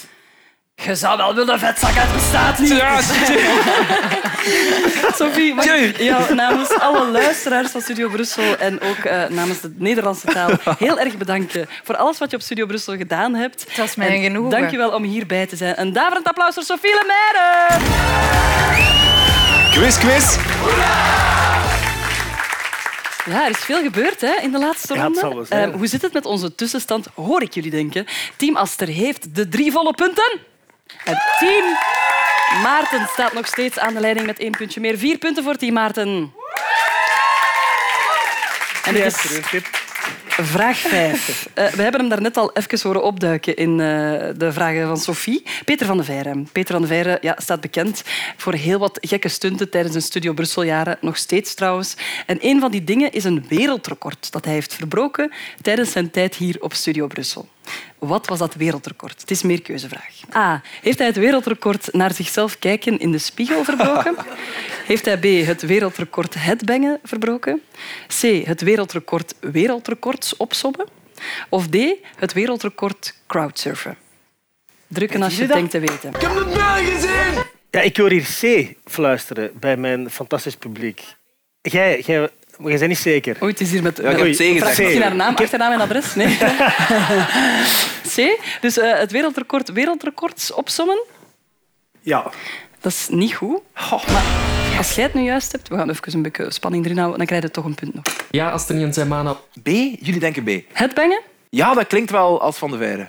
[0.75, 2.69] Je zou wel willen vetzakken, het bestaat niet.
[2.77, 3.01] Ja,
[5.19, 9.75] Sophie, mag ik jou namens alle luisteraars van Studio Brussel en ook eh, namens de
[9.79, 13.65] Nederlandse taal heel erg bedanken voor alles wat je op Studio Brussel gedaan hebt.
[13.69, 14.51] Het was mij genoegen.
[14.51, 15.81] Dank je wel om hierbij te zijn.
[15.81, 18.54] Een daverend applaus voor Sophie Lemaire.
[19.75, 20.37] Quiz, quiz.
[23.27, 25.45] Ja, er is veel gebeurd hè, in de laatste Ja, het ronde.
[25.45, 25.59] zal.
[25.59, 28.07] Eh, hoe zit het met onze tussenstand, hoor ik jullie denken.
[28.37, 30.39] Team Aster heeft de drie volle punten.
[31.05, 31.65] En team
[32.63, 34.99] Maarten staat nog steeds aan de leiding met één puntje meer.
[34.99, 36.33] Vier punten voor team Maarten.
[38.85, 39.23] En het is
[40.42, 41.23] vraag vijf.
[41.55, 43.87] Eh, we hebben hem daarnet al even horen opduiken in eh,
[44.37, 45.42] de vragen van Sophie.
[45.64, 46.42] Peter van de Veire.
[46.53, 48.03] Peter van de Veire ja, staat bekend
[48.37, 50.99] voor heel wat gekke stunten tijdens een Studio Brusseljaren.
[51.01, 51.97] Nog steeds trouwens.
[52.27, 56.35] En een van die dingen is een wereldrecord dat hij heeft verbroken tijdens zijn tijd
[56.35, 57.49] hier op Studio Brussel.
[58.07, 59.21] Wat was dat wereldrecord?
[59.21, 60.14] Het is een meerkeuzevraag.
[60.35, 60.62] A.
[60.83, 64.17] Heeft hij het wereldrecord naar zichzelf kijken in de spiegel verbroken?
[64.87, 65.47] Heeft hij B.
[65.47, 67.62] het wereldrecord headbangen verbroken?
[68.21, 68.23] C.
[68.47, 70.87] het wereldrecord wereldrecords opsommen?
[71.49, 71.77] Of D.
[72.17, 73.97] het wereldrecord crowdsurfen?
[74.88, 76.11] Drukken als je het denkt te weten.
[77.71, 81.03] Ja, ik hoor hier C fluisteren bij mijn fantastisch publiek.
[81.61, 83.37] Jij, jij, maar jij bent niet zeker.
[83.43, 83.97] Oei, het is hier met...
[84.03, 84.59] Ja, ik heb C gezegd.
[84.59, 86.14] Vraag misschien haar naam, achternaam en adres?
[86.14, 86.38] Nee.
[88.14, 88.40] C.
[88.61, 91.03] Dus eh, het wereldrecord wereldrecords opsommen?
[92.01, 92.31] Ja.
[92.81, 93.61] Dat is niet goed.
[93.90, 97.19] Maar als jij het nu juist hebt, we gaan even een beetje spanning erin houden,
[97.19, 98.05] dan krijg je toch een punt nog.
[98.31, 99.33] Ja, Astrid en Zemana.
[99.62, 99.67] B?
[100.01, 100.51] Jullie denken B.
[100.73, 101.21] Headbangen?
[101.51, 103.03] Ja, dat klinkt wel als Van de Veire.
[103.03, 103.09] Eh,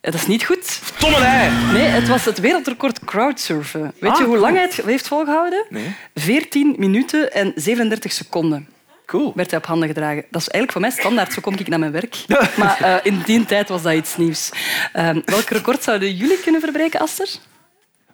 [0.00, 0.80] Dat is niet goed.
[0.98, 1.50] Tommelij!
[1.72, 3.80] Nee, het was het wereldrecord crowdsurfen.
[3.98, 5.64] Weet je Ah, hoe lang hij het heeft volgehouden?
[5.68, 5.94] Nee.
[6.14, 8.68] 14 minuten en 37 seconden.
[9.10, 9.32] Cool.
[9.34, 10.24] Werd hij op handen gedragen.
[10.30, 12.24] Dat is eigenlijk voor mij standaard, zo kom ik naar mijn werk.
[12.56, 14.50] Maar eh, in die tijd was dat iets nieuws.
[14.92, 17.28] Ehm, welk record zouden jullie kunnen verbreken, Aster?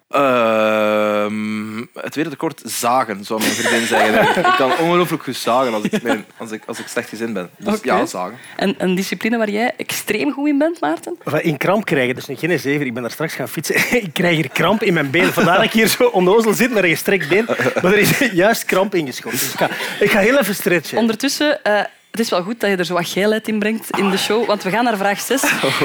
[0.09, 4.21] Ehm, het wereldrecord zagen, zou mijn vriendin zeggen.
[4.29, 7.33] Ik Ik kan ongelooflijk goed zagen als ik, mijn- als ik, als ik slecht gezind
[7.33, 7.51] ben.
[7.59, 8.37] Dus ja, zagen.
[8.57, 11.17] En een discipline waar jij extreem goed in bent, Maarten?
[11.41, 12.87] In kramp krijgen, dus geen zever.
[12.87, 13.75] Ik ben daar straks gaan fietsen.
[14.03, 15.33] Ik krijg hier kramp in mijn been.
[15.33, 17.45] Vandaar dat ik hier zo onnozel zit met een gestrekt been.
[17.83, 19.39] Maar er is juist kramp ingeschoten.
[19.39, 19.69] Dus ik ga,
[20.01, 20.99] ik ga heel even stretchen.
[20.99, 24.11] Ondertussen, eh, het is wel goed dat je er zo wat geilheid in brengt in
[24.11, 25.43] de show, want we gaan naar vraag 6.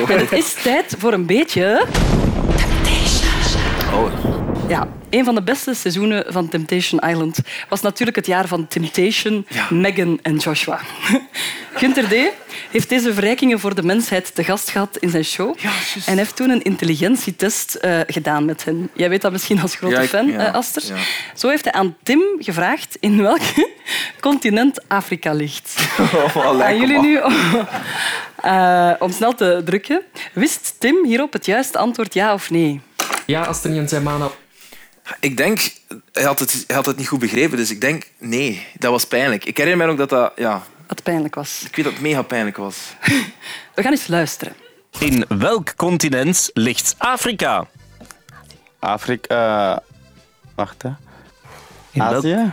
[0.08, 1.86] En het is tijd voor een beetje...
[4.68, 7.38] Ja, een van de beste seizoenen van Temptation Island
[7.70, 10.80] was natuurlijk het jaar van Temptation, Megan en Joshua.
[11.74, 12.14] Gunther D.
[12.72, 15.56] heeft deze verrijkingen voor de mensheid te gast gehad in zijn show.
[16.06, 18.90] en heeft toen een intelligentietest eh, gedaan met hen.
[18.94, 20.84] Jij weet dat misschien als grote Ja, ik- fan, ja, eh, Aster.
[20.86, 20.96] ja.
[21.36, 23.40] Zo heeft hij aan Tim gevraagd in welk
[24.20, 25.76] continent Afrika ligt.
[26.62, 27.20] Aan jullie nu
[28.42, 30.02] eh, om snel te drukken.
[30.34, 32.82] Wist Tim hierop het juiste antwoord ja of nee?
[33.32, 34.30] Ja, Astrid en Zemana.
[35.20, 35.72] Ik denk,
[36.12, 39.06] hij had, het, hij had het niet goed begrepen, dus ik denk nee, dat was
[39.06, 39.46] pijnlijk.
[39.46, 41.64] Ik herinner me ook dat dat, ja, Wat pijnlijk was.
[41.66, 42.76] ik weet dat het mega pijnlijk was.
[43.76, 44.54] We gaan eens luisteren.
[45.00, 47.68] In welk continent ligt Afrika?
[48.80, 49.84] Afrika.
[50.56, 50.90] wacht, hè.
[51.92, 52.52] In Azië?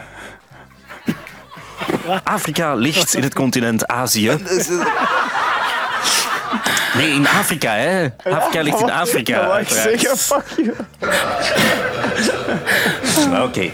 [2.25, 4.39] Afrika ligt in het continent Azië.
[6.95, 8.09] Nee, in Afrika, hè.
[8.25, 9.59] Afrika ligt in Afrika.
[9.59, 10.75] Ik zeggen, fuck you.
[13.43, 13.71] Oké.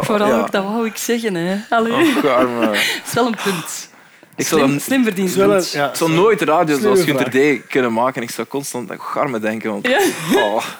[0.00, 0.38] Vooral ja.
[0.38, 1.34] ook, dat wou ik zeggen.
[1.34, 1.56] Hè.
[1.70, 2.14] Allee.
[2.36, 2.66] Arme.
[2.66, 3.90] Het is wel een punt.
[4.42, 5.34] Ik zou, Slim, verdiend.
[5.72, 8.22] ja, ik zou nooit radio zoals Gunter D kunnen maken.
[8.22, 9.70] Ik zou constant aan Garme denken.
[9.70, 9.98] Want, Ja.
[10.34, 10.64] oh.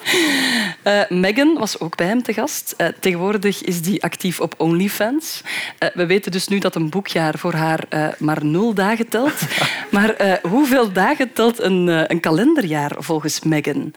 [0.83, 2.75] Eh, Megan was ook bij hem te gast.
[2.77, 5.42] Eh, tegenwoordig is die actief op OnlyFans.
[5.79, 9.33] Eh, we weten dus nu dat een boekjaar voor haar eh, maar nul dagen telt.
[9.90, 13.92] maar eh, hoeveel dagen telt een, een kalenderjaar volgens Megan?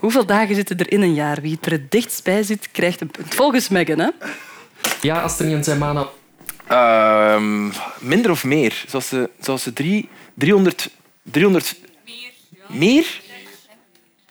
[0.00, 1.40] Hoeveel dagen zitten er in een jaar?
[1.40, 3.34] Wie er het dichtst bij zit, krijgt een punt.
[3.34, 4.08] Volgens Megan, hè?
[5.00, 6.06] Ja, Astrid en Zemana.
[6.66, 8.84] Ehm, minder of meer?
[8.86, 10.90] Zoals ze, zoals ze drie, 300...
[11.22, 11.74] 300
[12.66, 13.20] meer?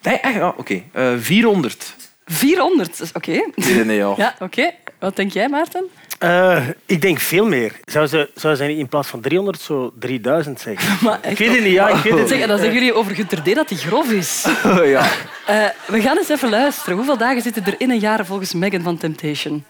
[0.02, 0.40] Nee, echt?
[0.42, 0.82] Ah, Oké.
[0.92, 1.96] Eh, 400.
[2.26, 3.32] 400, dat is oké.
[3.56, 4.14] Nee, nee, ja.
[4.24, 4.72] Ja, oké.
[5.00, 5.86] Wat denk jij, Maarten?
[6.20, 7.72] Eh, ik denk veel meer.
[7.86, 10.98] Zou ze, zou ze in plaats van 300 zo 3000 zeggen?
[11.08, 11.74] Maar echt, ik weet het niet.
[11.74, 12.48] Ja, ik weet het Zeg, niet.
[12.48, 14.46] dan zeggen jullie over Gunter D dat hij grof is.
[14.84, 15.08] ja.
[15.46, 16.96] Eh, we gaan eens even luisteren.
[16.96, 19.64] Hoeveel dagen zitten er in een jaar volgens Megan van Temptation?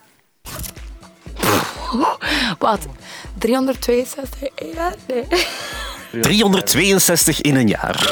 [2.60, 2.79] Wat?
[3.38, 4.39] 362?
[4.73, 5.23] Ja, nee.
[6.21, 8.12] 362 in een jaar.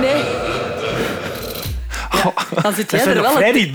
[0.00, 0.22] Nee.
[2.62, 3.70] Dan zit jij is er wel het,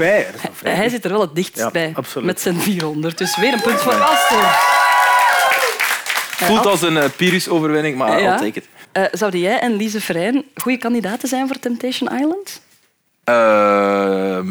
[0.59, 1.91] vrij hij zit er wel het dichtst Ja, bij.
[1.95, 2.27] absoluut.
[2.27, 3.17] Met zijn 400.
[3.17, 4.75] Dus weer een punt voor Aster.
[6.45, 8.31] Voelt als een uh, Pyrrhus-overwinning, maar Ja.
[8.33, 8.65] I'll take it.
[8.91, 12.61] Eh, zouden jij en Lise Verijn goede kandidaten zijn voor Temptation Island?
[13.23, 14.47] Ehm,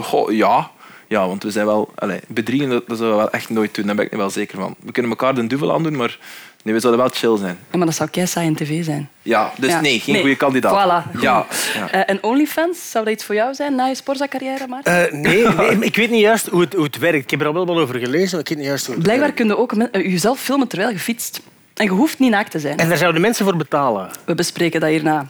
[0.00, 0.70] goh, ja.
[1.12, 1.90] Ja, want we zijn wel...
[1.94, 3.86] Allez, bedriegen, dat, dat zouden we wel echt nooit doen.
[3.86, 4.74] Daar ben ik wel zeker van.
[4.84, 6.18] We kunnen elkaar de duvel aandoen, maar
[6.62, 7.58] nee, we zouden wel chill zijn.
[7.70, 9.08] Ja, maar dat zou kei saai in tv zijn.
[9.22, 9.80] Ja, dus Ja.
[9.80, 10.22] nee, geen Nee.
[10.22, 10.72] goede kandidaat.
[11.06, 11.22] Voilà, goed.
[11.22, 11.90] Ja, ja.
[11.90, 15.06] Eh, en OnlyFans, zou dat iets voor jou zijn na je sportzacarrière, Maarten?
[15.08, 17.22] Eh, nee, nee, ik weet niet juist hoe het, hoe het werkt.
[17.24, 19.02] Ik heb er al wel wat over gelezen, maar ik weet niet juist hoe het
[19.04, 19.42] Blijkbaar werkt.
[19.46, 21.40] kun je ook men- eh, jezelf filmen terwijl je fietst.
[21.74, 22.76] En je hoeft niet naakt te zijn.
[22.78, 24.10] En daar zouden mensen voor betalen.
[24.24, 25.26] We bespreken dat hierna.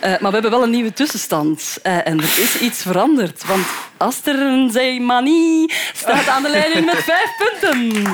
[0.00, 1.78] Eh, maar we hebben wel een nieuwe tussenstand.
[1.82, 3.44] Eh, en er is iets veranderd.
[3.46, 8.04] Want Aster Zeymani staat aan de leiding met vijf punten.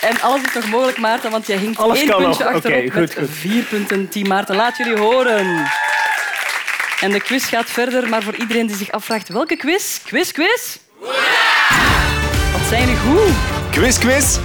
[0.00, 2.54] En alles is nog mogelijk, Maarten, want jij hinkt Alles één puntje nog.
[2.54, 3.28] achterop Oké, goed, met goed.
[3.30, 4.08] vier punten.
[4.08, 5.66] Team Maarten, laat jullie horen.
[7.00, 9.98] En de quiz gaat verder, maar voor iedereen die zich afvraagt welke quiz?
[10.04, 10.76] Quiz, quiz?
[12.52, 13.57] Wat zijn jullie goed?
[13.78, 14.38] Quiz, quiz.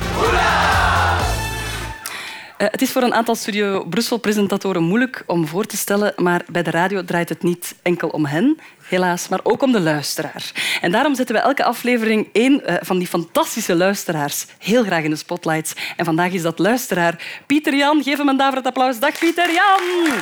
[2.58, 6.64] Eh, het is voor een aantal Studio Brussel-presentatoren moeilijk om voor te stellen, maar bij
[6.64, 10.52] de radio draait het niet enkel om hen, helaas, maar ook om de luisteraar.
[10.82, 15.10] En daarom zetten we elke aflevering één eh, van die fantastische luisteraars heel graag in
[15.10, 15.74] de spotlights.
[15.98, 18.04] En vandaag is dat luisteraar Pieter Jan.
[18.04, 19.00] Geef hem een daverend applaus.
[19.00, 20.22] Dag Pieter Jan!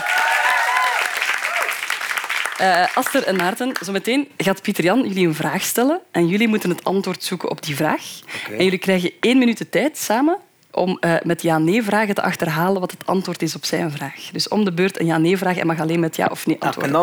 [2.62, 6.69] Eh, Aster en Maarten, zometeen gaat Pieter Jan jullie een vraag stellen en jullie moeten
[6.69, 8.04] het antwoord zoeken op die vraag.
[8.58, 10.38] En jullie krijgen één minuut de tijd samen
[10.71, 14.30] om eh, met ja-nee-vragen te achterhalen wat het antwoord is op zijn vraag.
[14.32, 16.93] Dus om de beurt een ja-nee-vraag en mag alleen met ja of nee antwoorden.
[16.95, 16.97] En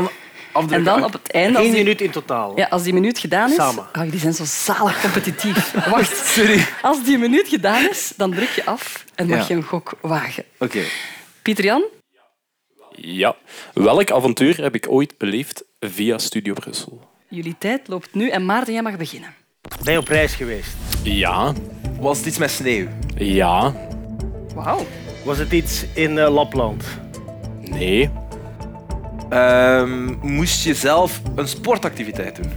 [0.55, 1.59] dan En dan op het einde...
[1.59, 2.53] Eén minuut in totaal.
[2.57, 3.55] ja, als die minuut gedaan is...
[3.57, 3.87] Samen.
[3.99, 5.73] Oh, die zijn zo zalig competitief.
[5.91, 6.67] Wacht, sorry.
[6.83, 9.45] Als die minuut gedaan is, dan druk je af en mag Ja.
[9.49, 10.45] je een gok wagen.
[10.59, 10.81] Oké.
[11.43, 11.85] Pieter-Jan?
[13.01, 13.37] Ja.
[13.75, 17.01] Welk avontuur heb ik ooit beleefd via Studio Brussel?
[17.29, 19.35] Jullie tijd loopt nu en Maarten, jij mag beginnen.
[19.85, 20.77] Ben je op reis geweest?
[21.03, 21.53] Ja.
[22.01, 22.87] Was het iets met sneeuw?
[23.17, 23.75] Ja.
[24.55, 24.87] Wauw.
[25.25, 26.85] Was het iets in eh, Lapland?
[27.61, 28.11] Nee.
[29.29, 32.53] Ehm, moest je zelf een sportactiviteit doen?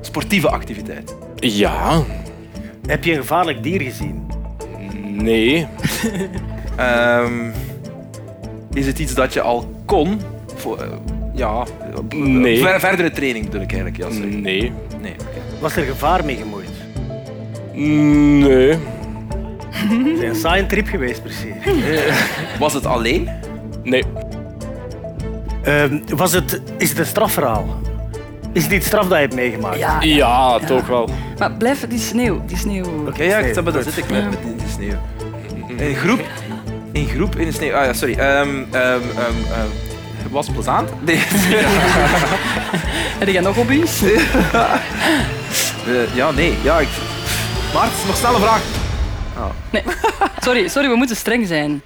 [0.00, 1.16] Sportieve activiteit?
[1.36, 2.04] Ja.
[2.86, 4.26] Heb je een gevaarlijk dier gezien?
[5.02, 5.66] Nee.
[6.76, 7.50] Ehm,
[8.72, 10.20] is het iets dat je al kon?
[10.54, 10.86] Voor, eh,
[11.34, 11.64] ja,
[12.14, 12.60] Nee.
[12.62, 13.96] ver- verdere training bedoel ik eigenlijk.
[14.02, 14.34] Ja, sorry.
[14.34, 14.72] Nee.
[15.00, 15.14] nee.
[15.60, 16.68] Was er gevaar mee gemoeid?
[17.72, 18.68] Nee.
[19.76, 21.54] Het is een saaie trip geweest, precies.
[22.58, 23.28] Was het alleen?
[23.82, 24.02] Nee.
[25.62, 27.80] Ehm, was het, is het een strafverhaal?
[28.52, 29.78] Is het iets straf dat je hebt meegemaakt?
[29.78, 31.08] Ja, Ja, toch wel.
[31.38, 32.42] Maar blijf die sneeuw.
[32.46, 32.84] Die sneeuw.
[33.08, 34.96] Oké, ja, ik, maar daar zit ik met, met die, sneeuw.
[35.88, 36.20] In groep,
[36.96, 37.74] in groep in de sneeuw.
[37.74, 38.14] Ah ja, sorry.
[38.18, 39.68] Ehm ehm ehm
[40.30, 40.90] was plezant?
[41.04, 41.16] Nee.
[43.20, 44.00] Heb jij nog hobby's?
[45.86, 46.54] Eh, ja, nee.
[46.62, 46.88] Ja, ik...
[47.74, 48.62] Maarten, nog snel een vraag.
[49.70, 49.82] Nee.
[50.40, 51.82] Sorry, sorry, we moeten streng zijn.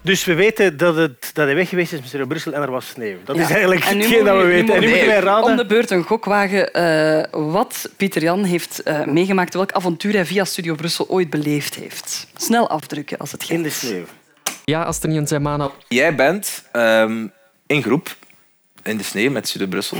[0.00, 2.70] Dus we weten dat, het, dat hij weg geweest is met Studio Brussel en er
[2.70, 3.16] was sneeuw.
[3.24, 3.42] Dat Ja.
[3.42, 4.74] is eigenlijk hetgeen dat we nu weten.
[4.74, 5.56] En nu moeten wij Om raden...
[5.56, 10.44] de beurt een gokwagen eh, wat Pieter Jan heeft eh, meegemaakt, welk avontuur hij via
[10.44, 12.26] Studio Brussel ooit beleefd heeft.
[12.36, 13.50] Snel afdrukken als het gaat.
[13.56, 14.04] In de sneeuw.
[14.64, 15.70] Ja, Astrid en zijn mannen.
[15.88, 17.26] Jij bent ehm,
[17.66, 18.16] in groep
[18.82, 19.98] in de sneeuw met Studio Brussel.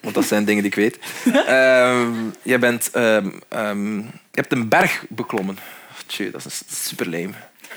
[0.00, 0.98] Want dat zijn dingen die ik weet.
[1.46, 2.12] Ehm,
[2.42, 5.58] jij bent, ehm, ehm, je hebt een berg beklommen.
[6.06, 7.32] Tjie, dat is super lame.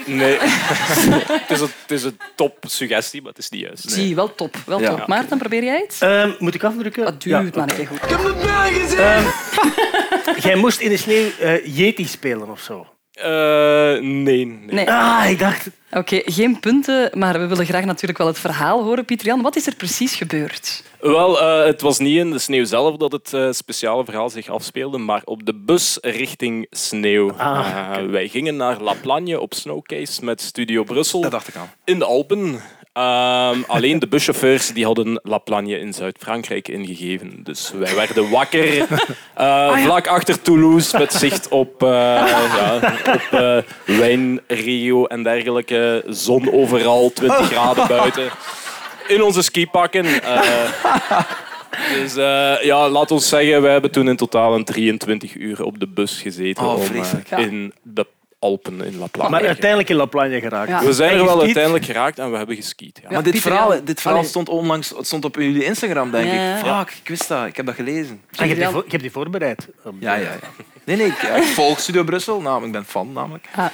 [0.05, 0.37] Nee.
[0.41, 3.91] het, is een, het is een top suggestie, maar het is niet juist.
[3.91, 4.55] Zie, wel top.
[4.65, 4.89] Wel Ja.
[4.95, 5.07] top.
[5.07, 5.99] Maarten, probeer jij iets?
[5.99, 7.03] Ehm, moet ik afdrukken?
[7.05, 7.99] Dat duurt maar een keer goed.
[8.97, 9.23] Ehm,
[10.47, 12.87] jij moest in de sneeuw eh Yeti spelen of zo.
[13.15, 14.57] Eh, nee, nee.
[14.69, 14.91] Nee.
[14.91, 15.67] Ah, ik dacht...
[15.91, 19.05] Oké, geen punten, maar we willen graag natuurlijk wel het verhaal horen.
[19.05, 20.83] Pieter Jan, wat is er precies gebeurd?
[20.99, 24.49] Wel, eh, het was niet in de sneeuw zelf dat het eh, speciale verhaal zich
[24.49, 27.31] afspeelde, maar op de bus richting sneeuw.
[27.31, 31.55] Ah, Eh, wij gingen naar La Plagne op Snowcase met Studio Brussel Dat dacht ik
[31.55, 31.69] aan.
[31.83, 32.59] in de Alpen.
[32.95, 37.39] Ehm, alleen de buschauffeurs die hadden La Plagne in Zuid-Frankrijk ingegeven.
[37.43, 38.85] Dus wij werden wakker
[39.33, 42.75] eh, vlak achter Toulouse met zicht op, eh ja,
[43.13, 43.57] op eh,
[43.97, 46.03] wijnregio en dergelijke.
[46.07, 48.29] Zon overal, 20 graden buiten.
[49.07, 50.05] In onze skipakken.
[51.93, 55.79] dus eh, ja, laat ons zeggen, wij hebben toen in totaal een 23 uur op
[55.79, 56.81] de bus gezeten Oh, om.
[57.29, 57.37] Ja.
[57.37, 58.05] in de
[58.45, 59.29] Alpen in La Plagne.
[59.31, 60.69] Maar uiteindelijk in La Plagne geraakt.
[60.69, 60.83] Ja.
[60.83, 62.97] We zijn er wel uiteindelijk geraakt en we hebben geskiet.
[63.01, 63.07] Ja.
[63.07, 64.29] Ja, maar dit Pieter verhaal, dit verhaal Allee.
[64.29, 66.57] stond onlangs het stond op jullie Instagram, denk Ja.
[66.57, 66.65] ik.
[66.65, 67.45] Fuck, ik wist dat.
[67.47, 68.21] Ik heb dat gelezen.
[68.35, 69.67] Ah, je, hebt die, vo- je hebt die voorbereid.
[69.99, 70.39] Ja, ja, ja.
[70.83, 72.41] Nee, nee, ik, ik volg Studio Brussel.
[72.41, 73.45] Nou, ik ben fan, namelijk.
[73.55, 73.65] Ah,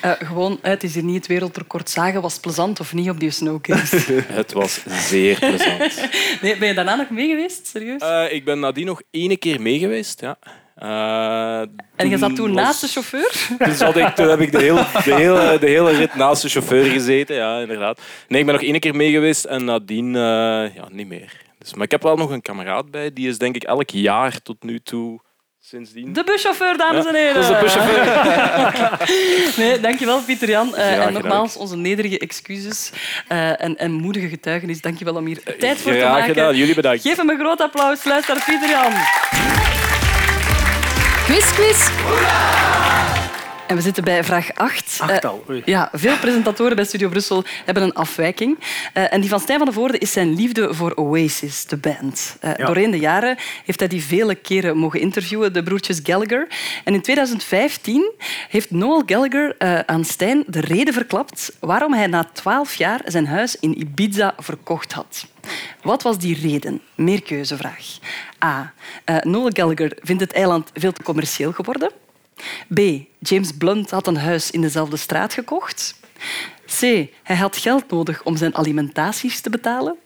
[0.00, 2.22] eh, gewoon, het is hier niet het wereldrecord zagen.
[2.22, 3.96] Was het plezant of niet op die snowcase?
[4.40, 6.08] Het was zeer plezant.
[6.42, 7.66] nee, ben je daarna nog mee geweest?
[7.66, 8.00] Serieus?
[8.00, 10.20] Eh, ik ben nadien nog één keer mee geweest.
[10.20, 10.38] Ja.
[10.80, 11.60] Eh,
[11.96, 13.32] en je zat toen was- naast de chauffeur?
[13.58, 16.48] Toen, zat ik, toen heb ik de hele, de, hele, de hele rit naast de
[16.48, 17.36] chauffeur gezeten.
[17.36, 18.00] Ja, inderdaad.
[18.28, 20.20] Nee, ik ben nog één keer mee geweest en nadien eh,
[20.74, 21.32] ja, niet meer.
[21.58, 23.12] Dus, maar ik heb wel nog een kameraad bij.
[23.12, 25.20] Die is denk ik elk jaar tot nu toe
[25.62, 26.12] sindsdien...
[26.12, 27.34] De buschauffeur, dames en heren.
[27.34, 28.04] dat is de buschauffeur.
[29.64, 30.74] nee, dankjewel, Pieter Jan.
[30.76, 31.12] Eh, en gedaan.
[31.12, 32.92] nogmaals, onze nederige excuses
[33.28, 34.80] en, en moedige getuigenis.
[34.80, 36.24] Dankjewel om hier tijd voor te maken.
[36.24, 36.56] gedaan.
[36.56, 37.02] Jullie bedankt.
[37.02, 38.04] Geef hem een groot applaus.
[38.04, 38.92] Luister naar Pieter Jan.
[41.24, 41.88] Quiz, quiz.
[43.66, 44.98] En we zitten bij vraag 8.
[45.00, 45.62] Acht al, oei.
[45.64, 48.58] ja, veel presentatoren bij Studio Brussel hebben een afwijking.
[48.92, 52.36] Eh, en die van Stijn van de Voorde is zijn liefde voor Oasis, de band.
[52.40, 52.66] Eh, Ja.
[52.66, 56.48] Doorheen de jaren heeft hij die vele keren mogen interviewen, de broertjes Gallagher.
[56.84, 58.12] En in 2015
[58.48, 63.26] heeft Noel Gallagher eh, aan Stijn de reden verklapt waarom hij na 12 jaar zijn
[63.26, 65.26] huis in Ibiza verkocht had.
[65.82, 66.80] Wat was die reden?
[66.94, 67.86] Meerkeuzevraag.
[68.44, 68.72] A.
[69.04, 71.90] Eh, Noel Gallagher vindt het eiland veel te commercieel geworden.
[72.74, 72.80] B.
[73.18, 75.98] James Blunt had een huis in dezelfde straat gekocht.
[76.66, 76.80] C.
[77.22, 79.96] Hij had geld nodig om zijn alimentaties te betalen.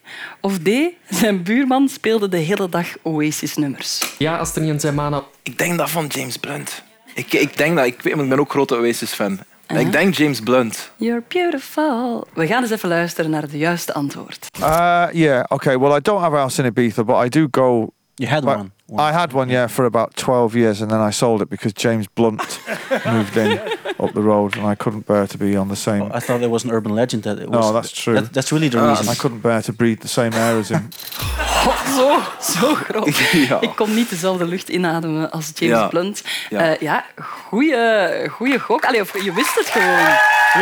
[0.41, 0.69] Of D.
[1.09, 4.15] Zijn buurman speelde de hele dag Oasis-nummers.
[4.19, 5.23] Ja, Astrid en zijn mannen.
[5.43, 6.83] Ik denk dat van James Blunt.
[7.15, 7.87] Ik, ik denk dat...
[7.87, 9.39] Ik, weet, ik ben ook grote Oasis-fan.
[9.67, 10.91] Ik denk James Blunt.
[10.97, 12.27] You're beautiful.
[12.35, 14.47] We gaan eens even luisteren naar het juiste antwoord.
[14.61, 15.45] Uh, yeah.
[15.49, 15.79] Okay.
[15.79, 17.93] Well, I don't have a house in Ibiza, but I do go.
[18.19, 18.71] You had but- one.
[18.99, 22.07] I had one, yeah, for about 12 years, and then I sold it because James
[22.15, 22.61] Blunt
[23.07, 23.59] moved in
[23.99, 26.03] up the road, and I couldn't bear to be on the same.
[26.13, 27.65] I thought there was an urban legend that it was.
[27.67, 28.15] no, that's true.
[28.21, 29.09] That, that's really the Uh, reason.
[29.09, 30.89] I couldn't bear to breathe the same air as him.
[31.97, 33.17] Zo, zo groot.
[33.49, 33.61] Ja.
[33.61, 35.87] Ik kon niet dezelfde lucht inademen als James Ja.
[35.89, 36.23] Blunt.
[36.51, 36.63] Ja.
[36.65, 37.05] Ja, ja
[37.49, 38.85] goeie, goeie gok.
[38.85, 40.09] Allee, of je wist het gewoon.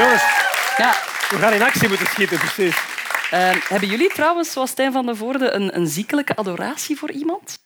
[0.03, 0.23] Jongens,
[0.77, 0.93] Ja.
[1.31, 2.77] we gaan in actie moeten schieten, precies.
[3.33, 7.59] Eh, hebben jullie trouwens, zoals Stijn van de Voorde, een, een ziekelijke adoratie voor iemand?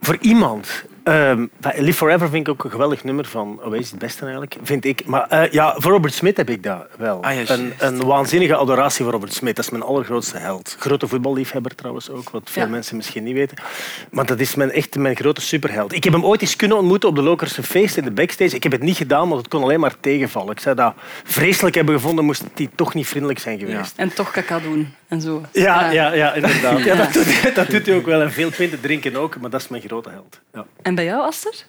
[0.00, 0.84] Voor iemand.
[1.04, 1.46] Ehm,
[1.76, 5.06] Live Forever vind ik ook een geweldig nummer van Oasis, het beste eigenlijk, vind ik.
[5.06, 7.22] Maar eh, ja, voor Robert Smith heb ik dat wel.
[7.22, 9.56] Ah, een, een waanzinnige adoratie voor Robert Smith.
[9.56, 10.76] Dat is mijn allergrootste held.
[10.78, 12.68] Grote voetballiefhebber trouwens ook, wat veel Ja.
[12.68, 13.56] mensen misschien niet weten.
[14.10, 15.92] Maar dat is mijn, echt mijn grote superheld.
[15.92, 18.56] Ik heb hem ooit eens kunnen ontmoeten op de Lokerse feest in de backstage.
[18.56, 20.52] Ik heb het niet gedaan, want het kon alleen maar tegenvallen.
[20.52, 20.94] Ik zou dat
[21.24, 23.92] vreselijk hebben gevonden, moest hij toch niet vriendelijk zijn geweest.
[23.96, 25.42] En toch kaka doen en zo.
[25.52, 26.78] Ja, ja, ja, inderdaad.
[26.78, 26.94] Ja, Ja.
[26.94, 28.20] dat, doet, dat doet hij ook wel.
[28.20, 30.40] En veel pinten drinken ook, maar dat is mijn grote held.
[30.52, 30.64] Ja.
[30.92, 31.66] En bij jou, Aster?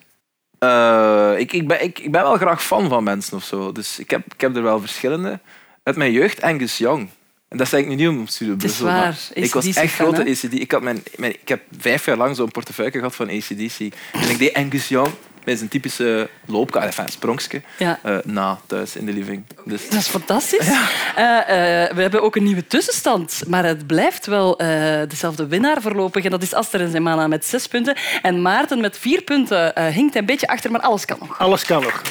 [0.59, 3.71] Eh, ik, ik, ben, ik, ik ben wel graag fan van mensen of zo.
[3.71, 5.39] Dus ik heb, ik heb er wel verschillende.
[5.83, 7.09] Uit mijn jeugd, Angus Young.
[7.47, 9.93] En dat zei ik niet om Studio Het is Brussel, maar waar, Ik was echt
[9.93, 10.21] grote?
[10.21, 10.59] ACD.
[10.59, 13.79] Ik, had mijn, mijn, ik heb vijf jaar lang zo'n portefeuille gehad van ACDC.
[14.11, 15.13] En ik deed Angus Young
[15.45, 17.99] met zijn typische loopka, enfin, sprongske, Ja.
[18.03, 19.43] eh, na thuis in de living.
[19.65, 20.67] Dus, Dat is fantastisch.
[21.15, 21.37] Eh,
[21.85, 23.41] eh, we hebben ook een nieuwe tussenstand.
[23.47, 24.67] Maar het blijft wel eh,
[25.07, 26.23] dezelfde winnaar voorlopig.
[26.23, 27.95] En dat is Aster en Zemana met zes punten.
[28.21, 31.39] En Maarten met vier punten eh, hinkt een beetje achter, maar alles kan nog.
[31.39, 32.01] Alles kan nog.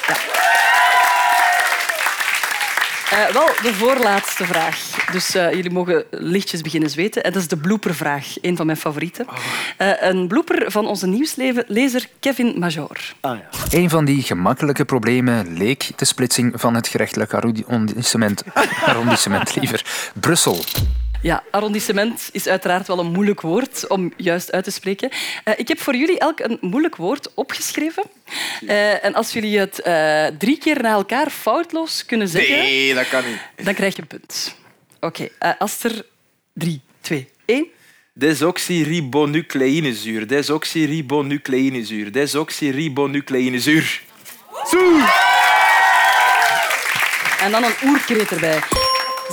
[3.13, 5.07] Eh, wel, de voorlaatste vraag.
[5.13, 7.23] Dus eh, jullie mogen lichtjes beginnen zweten.
[7.23, 9.27] En dat is de bloopervraag, een van mijn favorieten.
[9.77, 12.99] Eh, een blooper van onze nieuwslezer Kevin Major.
[13.21, 13.79] Ah, ja.
[13.79, 18.43] Een van die gemakkelijke problemen leek de splitsing van het gerechtelijk arrondissement,
[18.87, 20.59] arrondissement liever, Brussel.
[21.23, 25.11] Ja, arrondissement is uiteraard wel een moeilijk woord om juist uit te spreken.
[25.45, 28.03] Eh, ik heb voor jullie elk een moeilijk woord opgeschreven.
[28.67, 33.09] Eh, en als jullie het eh, drie keer na elkaar foutloos kunnen zeggen, nee, dat
[33.09, 33.39] kan niet.
[33.65, 34.55] dan krijg je een punt.
[35.01, 36.05] Oké, eh, Aster,
[36.55, 37.67] drie, twee, één.
[38.15, 44.03] Desoxyribonucleïnezuur, desoxyribonucleïnezuur, desoxyribonucleïnezuur.
[44.71, 45.09] Zoe!
[47.41, 48.59] En dan een oerkreet erbij.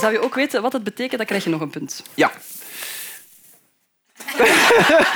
[0.00, 2.02] Zou je ook weten wat het betekent, dan krijg je nog een punt.
[2.14, 2.32] Ja.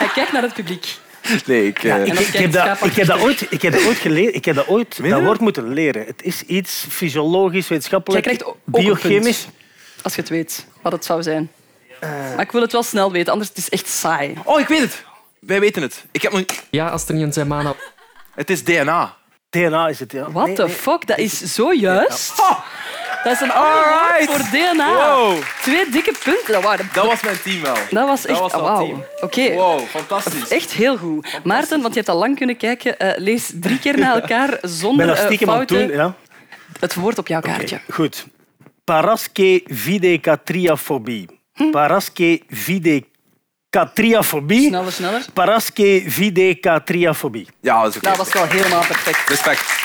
[0.01, 0.99] Hij kijkt naar het publiek.
[1.47, 1.83] Nee, ik...
[1.83, 4.35] Ja, eh, ik, als heb dat, ik heb dat ooit, ik heb dat ooit geleerd.
[4.35, 6.07] Ik heb dat ooit dat woord moeten leren.
[6.07, 9.41] Het is iets fysiologisch, wetenschappelijk, een biochemisch.
[9.41, 9.55] punt,
[10.03, 11.51] als je het weet wat het zou zijn.
[12.01, 14.35] Maar ik wil het wel snel weten, anders is het echt saai.
[14.45, 15.05] Oh, ik weet het.
[15.39, 16.05] Wij weten het.
[16.11, 16.43] Ik heb nog...
[16.71, 17.75] Ja, Astrid en Zemana.
[18.35, 19.17] Het is DNA.
[19.51, 20.31] DNA is het, ja.
[20.31, 20.73] What Nee, the nee.
[20.75, 21.07] fuck?
[21.07, 22.33] Dat is zo juist.
[23.25, 24.93] Dat is een woord voor DNA.
[24.95, 25.37] Wow.
[25.63, 26.53] Twee dikke punten.
[26.53, 27.75] Dat, waren, Dat was mijn team wel.
[27.91, 28.39] dat was echt...
[28.39, 28.87] was dat Wauw.
[28.87, 29.05] team.
[29.21, 29.53] Oké.
[29.55, 30.49] Wow, fantastisch.
[30.49, 31.41] Echt heel goed.
[31.45, 34.71] Maarten, want je hebt al lang kunnen kijken, eh, lees drie keer na elkaar ben
[34.71, 36.07] zonder dat eh, stiekem aan het fouten doen.
[36.07, 36.15] Ja.
[36.81, 37.81] het woord op jouw kaartje.
[37.91, 38.27] Goed.
[38.85, 41.29] Paraskevidecatriafobie.
[41.71, 44.69] Paraskevidecatriafobie.
[44.69, 45.25] Sneller, sneller.
[45.33, 47.47] Paraskevidecatriafobie.
[47.61, 48.07] Ja, dat is oké.
[48.09, 49.29] Dat was wel helemaal perfect.
[49.29, 49.84] Respect.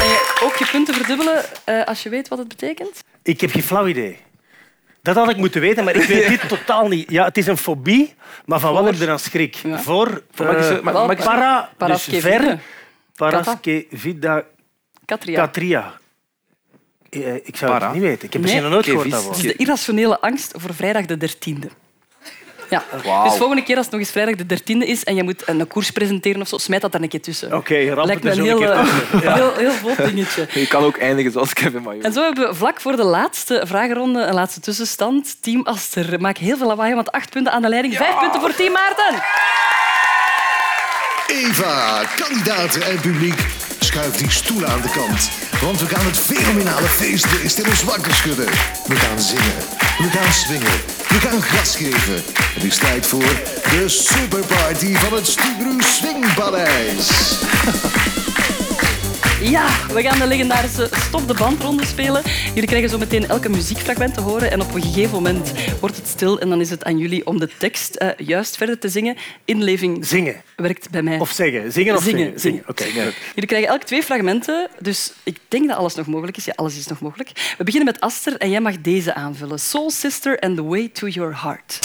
[0.00, 3.00] Kan je ook je punten verdubbelen eh, als je weet wat het betekent?
[3.22, 4.16] Ik heb geen flauw idee.
[5.02, 7.10] Dat had ik moeten weten, maar ik weet dit totaal niet.
[7.10, 9.56] Ja, het is een fobie, maar van wat heb je dan schrik?
[9.74, 10.80] Voor ik zo-
[11.24, 12.60] para, dus ver,
[13.16, 14.44] paraskevida
[15.04, 15.40] Katria.
[15.40, 15.98] catria.
[17.10, 17.84] Eh, Ik zou Para.
[17.86, 18.26] het niet weten.
[18.26, 18.40] Ik heb Nee.
[18.42, 19.36] misschien nog nooit gehoord dat Het woord.
[19.36, 21.68] is de irrationele angst voor vrijdag de 13e.
[22.70, 22.84] Ja.
[23.24, 25.66] Dus volgende keer als het nog eens vrijdag de 13e is en je moet een
[25.66, 27.56] koers presenteren of zo, smijt dat er een keer tussen.
[27.56, 29.22] Oké, ramp Lijkt het me er een zo heel, een keer eh.
[29.22, 29.34] Ja.
[29.34, 30.46] heel, heel vlot dingetje.
[30.60, 32.04] Je kan ook eindigen zoals Kevin Major.
[32.04, 35.36] En zo hebben we vlak voor de laatste vragenronde een laatste tussenstand.
[35.42, 37.96] Team Aster maakt heel veel lawaai, want acht punten aan de leiding.
[37.96, 39.22] Vijf punten voor Team Maarten.
[41.26, 43.46] Eva, kandidaten en publiek,
[43.78, 45.30] schuift die stoelen aan de kant.
[45.62, 48.46] Want we gaan het fenomenale feestbeest in ons wakker schudden.
[48.86, 49.58] We gaan zingen,
[49.98, 50.80] we gaan swingen,
[51.10, 52.22] we gaan gas geven.
[52.54, 57.08] Het is tijd voor de superparty van het Stubru Swingpaleis.
[59.42, 62.22] Ja, we gaan de legendarische Stop de Bandronde spelen.
[62.54, 66.06] Jullie krijgen zo meteen elke muziekfragment te horen en op een gegeven moment wordt het
[66.06, 69.16] stil en dan is het aan jullie om de tekst eh, juist verder te zingen.
[69.44, 70.42] Inleving Zingen.
[70.56, 71.18] werkt bij mij.
[71.18, 71.72] Of zeggen.
[71.72, 72.40] Zingen of Zingen, zingen?
[72.40, 72.62] Zingen.
[72.66, 73.14] Oké, goed.
[73.34, 76.44] Jullie krijgen elk twee fragmenten, dus ik denk dat alles nog mogelijk is.
[76.44, 77.54] Ja, alles is nog mogelijk.
[77.58, 79.58] We beginnen met Aster en jij mag deze aanvullen.
[79.60, 81.78] Soul Sister and the Way to Your Heart.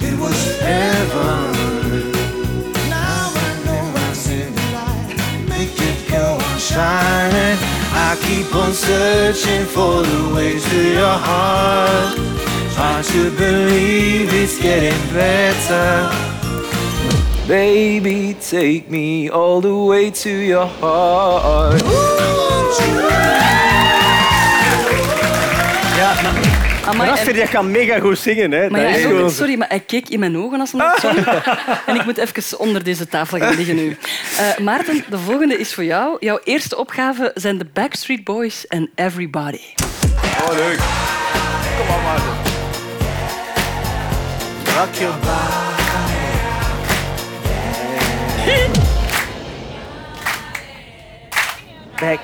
[0.00, 1.49] It was heaven.
[6.72, 7.58] Shining.
[8.06, 12.16] I keep on searching for the way to your heart.
[12.74, 16.10] Try to believe it's getting better.
[17.48, 21.82] Baby, take me all the way to your heart.
[25.96, 26.49] Ja, maar...
[26.90, 28.50] Amai, Rasser, en- je kan mega goed zingen.
[28.50, 28.70] Hè.
[28.70, 29.30] Maar ja, is gewoon...
[29.30, 31.16] sorry, maar hij keek in mijn ogen als hij dat zong.
[31.86, 33.96] en ik moet even onder deze tafel gaan liggen nu.
[34.38, 36.16] Eh, Maarten, de volgende is voor jou.
[36.20, 39.60] Jouw eerste opgave zijn de Backstreet Boys en Everybody.
[40.42, 40.78] Oh, leuk.
[41.78, 42.48] Kom op, Maarten.
[44.76, 45.14] Rock your
[52.00, 52.20] Back.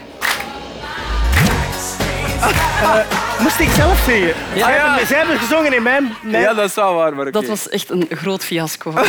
[2.83, 4.35] Eh, moest ik zelf zingen?
[4.55, 4.65] Ja.
[4.67, 6.15] Zij, hebben, zij hebben gezongen in mijn...
[6.23, 6.43] mijn...
[6.43, 7.31] Ja, dat is wel waar, maar.
[7.31, 8.93] Dat was echt een groot fiasco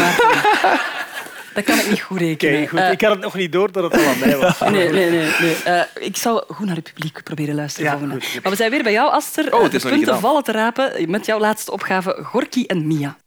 [1.53, 2.67] dat kan ik niet goed rekenen.
[2.67, 2.79] Goed.
[2.79, 4.59] Eh, ik had het nog niet door dat het al aan mij was.
[4.69, 5.31] Nee, nee, nee.
[5.39, 5.55] nee.
[5.63, 7.91] Eh, ik zou goed naar het publiek proberen luisteren.
[7.91, 8.39] Ja, goed.
[8.43, 9.53] Maar we zijn weer bij jou, Aster.
[9.53, 12.19] Oh, Eh, het is de nog niet punten vallen te rapen met jouw laatste opgave,
[12.23, 13.17] Gorky en Mia.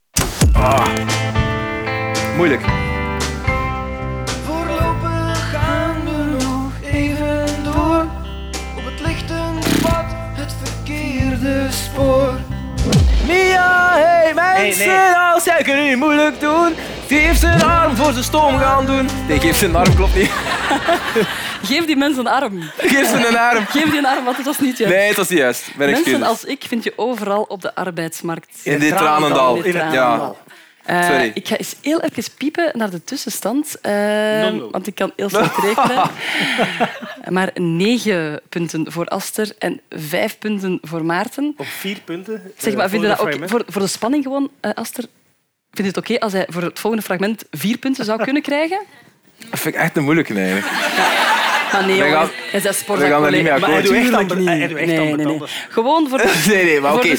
[2.36, 2.89] Moeilijk.
[11.70, 12.34] Spoor.
[13.26, 15.14] Mia, hey mensen, Nee, nee.
[15.32, 16.74] als jij kan niet moeilijk doen.
[17.09, 19.09] Geef zijn arm voor ze stom gaan doen.
[19.28, 20.30] Nee, geef zijn arm, klopt niet.
[21.62, 22.61] Geef die mensen een arm.
[22.76, 23.66] Geef ze een arm.
[23.66, 24.94] Geef die een arm, want het was niet juist.
[24.94, 25.70] Nee, het was niet juist.
[25.76, 26.26] Mensen excuses.
[26.26, 28.61] als ik vind je overal op de arbeidsmarkt.
[28.62, 29.57] In dit tranendal.
[29.57, 30.32] In dit Ja.
[30.84, 31.30] Eh, Sorry.
[31.34, 33.80] ik ga eens heel even piepen naar de tussenstand.
[33.80, 36.10] eh, want ik kan heel slecht rekenen.
[37.36, 41.54] maar negen punten voor Aster en vijf punten voor Maarten.
[41.56, 42.52] Op vier punten.
[42.58, 45.04] Zeg maar, Eh, vind je dat ook voor, voor de spanning gewoon, eh, Aster?
[45.70, 48.80] Vind je het oké als hij voor het volgende fragment vier punten zou kunnen krijgen?
[49.50, 50.66] Dat vind ik echt een moeilijke eigenlijk.
[51.72, 53.72] Maar nee, We jongen, gaan- hij is we gaan er niet mee Maar akkoord.
[53.72, 54.34] hij doet echt
[54.86, 55.40] nee, nee, nee.
[55.68, 57.16] Gewoon voor de, Nee, nee, maar voor oké.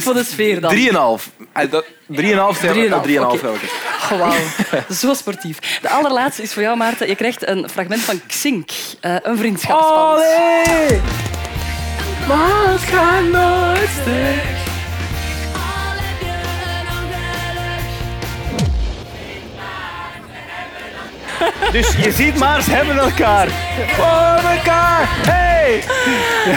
[0.00, 0.70] voor de sfeer dan.
[0.70, 1.28] 3,5.
[1.52, 2.88] Eh, dat- 3,5 zijn we.
[2.88, 3.46] 3,5, 3,5 oké.
[3.46, 3.66] elke.
[4.12, 4.32] Oh, wauw.
[5.00, 5.58] Zo sportief.
[5.82, 7.08] De allerlaatste is voor jou, Maarten.
[7.08, 8.70] Je krijgt een fragment van Xink,
[9.00, 9.98] eh, een vriendschapsband.
[9.98, 11.00] Allee!
[12.28, 14.71] Maar het gaat nooit stuk.
[21.72, 23.48] Dus je ziet maar, hebben elkaar.
[23.88, 25.08] Voor elkaar!
[25.26, 25.82] Hey!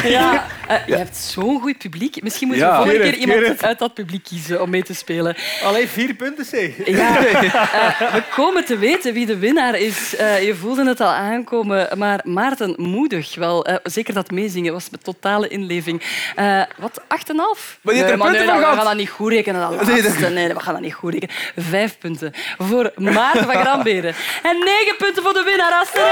[0.09, 2.21] Ja, eh, je hebt zo'n goed publiek.
[2.23, 2.77] Misschien moeten we Ja.
[2.81, 5.35] volgende keer iemand uit dat publiek kiezen om mee te spelen.
[5.63, 6.71] Alleen vier punten, zeg.
[6.85, 10.15] Ja, eh, we komen te weten wie de winnaar is.
[10.15, 13.65] Eh, je voelde het al aankomen, maar Maarten moedig wel.
[13.65, 16.01] Eh, zeker dat meezingen was met totale inleving.
[16.35, 17.77] Eh, wat, 8,5?
[17.81, 19.61] Maar je hebt er maar punten nee, voor we gaan dat niet goed rekenen.
[19.61, 20.21] Dat Nee, laatste.
[20.21, 21.35] dat- Nee, we gaan dat niet goed rekenen.
[21.55, 24.13] Vijf punten voor Maarten van Gramberen.
[24.43, 26.03] En negen punten voor de winnaar, Aster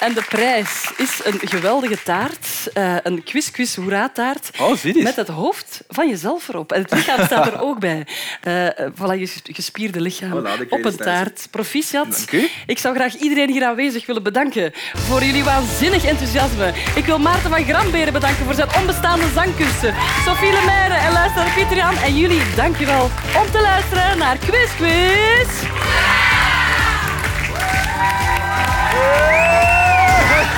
[0.00, 2.46] en de prijs is een geweldige taart.
[2.72, 4.50] eh, een quiz-quiz hoera taart.
[4.60, 5.02] Oh, zie eens.
[5.04, 6.72] Met het hoofd van jezelf erop.
[6.72, 8.06] En het lichaam staat er ook bij.
[8.40, 11.46] Eh voilà, je gespierde lichaam Voilà, op een taart.
[11.50, 12.10] Proficiat.
[12.10, 12.48] Dank u.
[12.66, 16.72] Ik zou graag iedereen hier aanwezig willen bedanken voor jullie waanzinnig enthousiasme.
[16.94, 19.94] Ik wil Maarten van Gramberen bedanken voor zijn onbestaande zangkunsten.
[20.24, 21.96] Sophie Lemaire en luisteraar Pieter Jan.
[21.96, 23.04] En jullie, dank je wel
[23.42, 25.48] om te luisteren naar Quiz Quiz.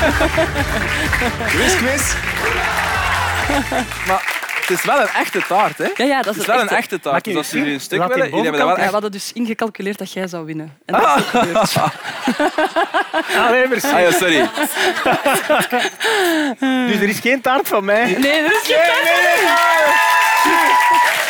[1.53, 2.14] Quiz, quiz.
[4.07, 5.84] Maar het is wel een echte taart, hè?
[5.96, 7.00] Ja, ja, dat is het is wel een echte.
[7.00, 7.24] taart.
[7.24, 8.92] Dus als jullie een stuk Laat willen, jullie hebben dat Ja, wel we echt...
[8.92, 10.76] hadden dus ingecalculeerd dat jij zou winnen.
[10.86, 11.76] En dat is.
[13.36, 13.86] Allee, merci.
[13.86, 14.48] Ah ja, sorry.
[16.88, 18.16] Dus er is geen taart van mij.
[18.18, 18.76] Nee, er is geen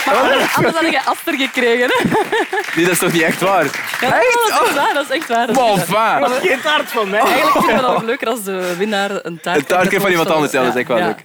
[0.06, 1.90] Maar anders, anders had ik een aster gekregen.
[1.90, 2.08] Hè?
[2.74, 3.64] Nee, dat is toch niet echt waar?
[4.00, 4.94] Ja, dat is echt waar.
[4.94, 5.46] Dat is echt waar.
[5.46, 6.28] Dat is Bon, echt waar.
[6.42, 7.20] geen taart van mij.
[7.20, 10.10] Eigenlijk vinden we het nog leuker als de winnaar een taart Een taart krijgt van
[10.10, 11.06] iemand anders, ja, dat is echt wel Ja.
[11.06, 11.22] leuk.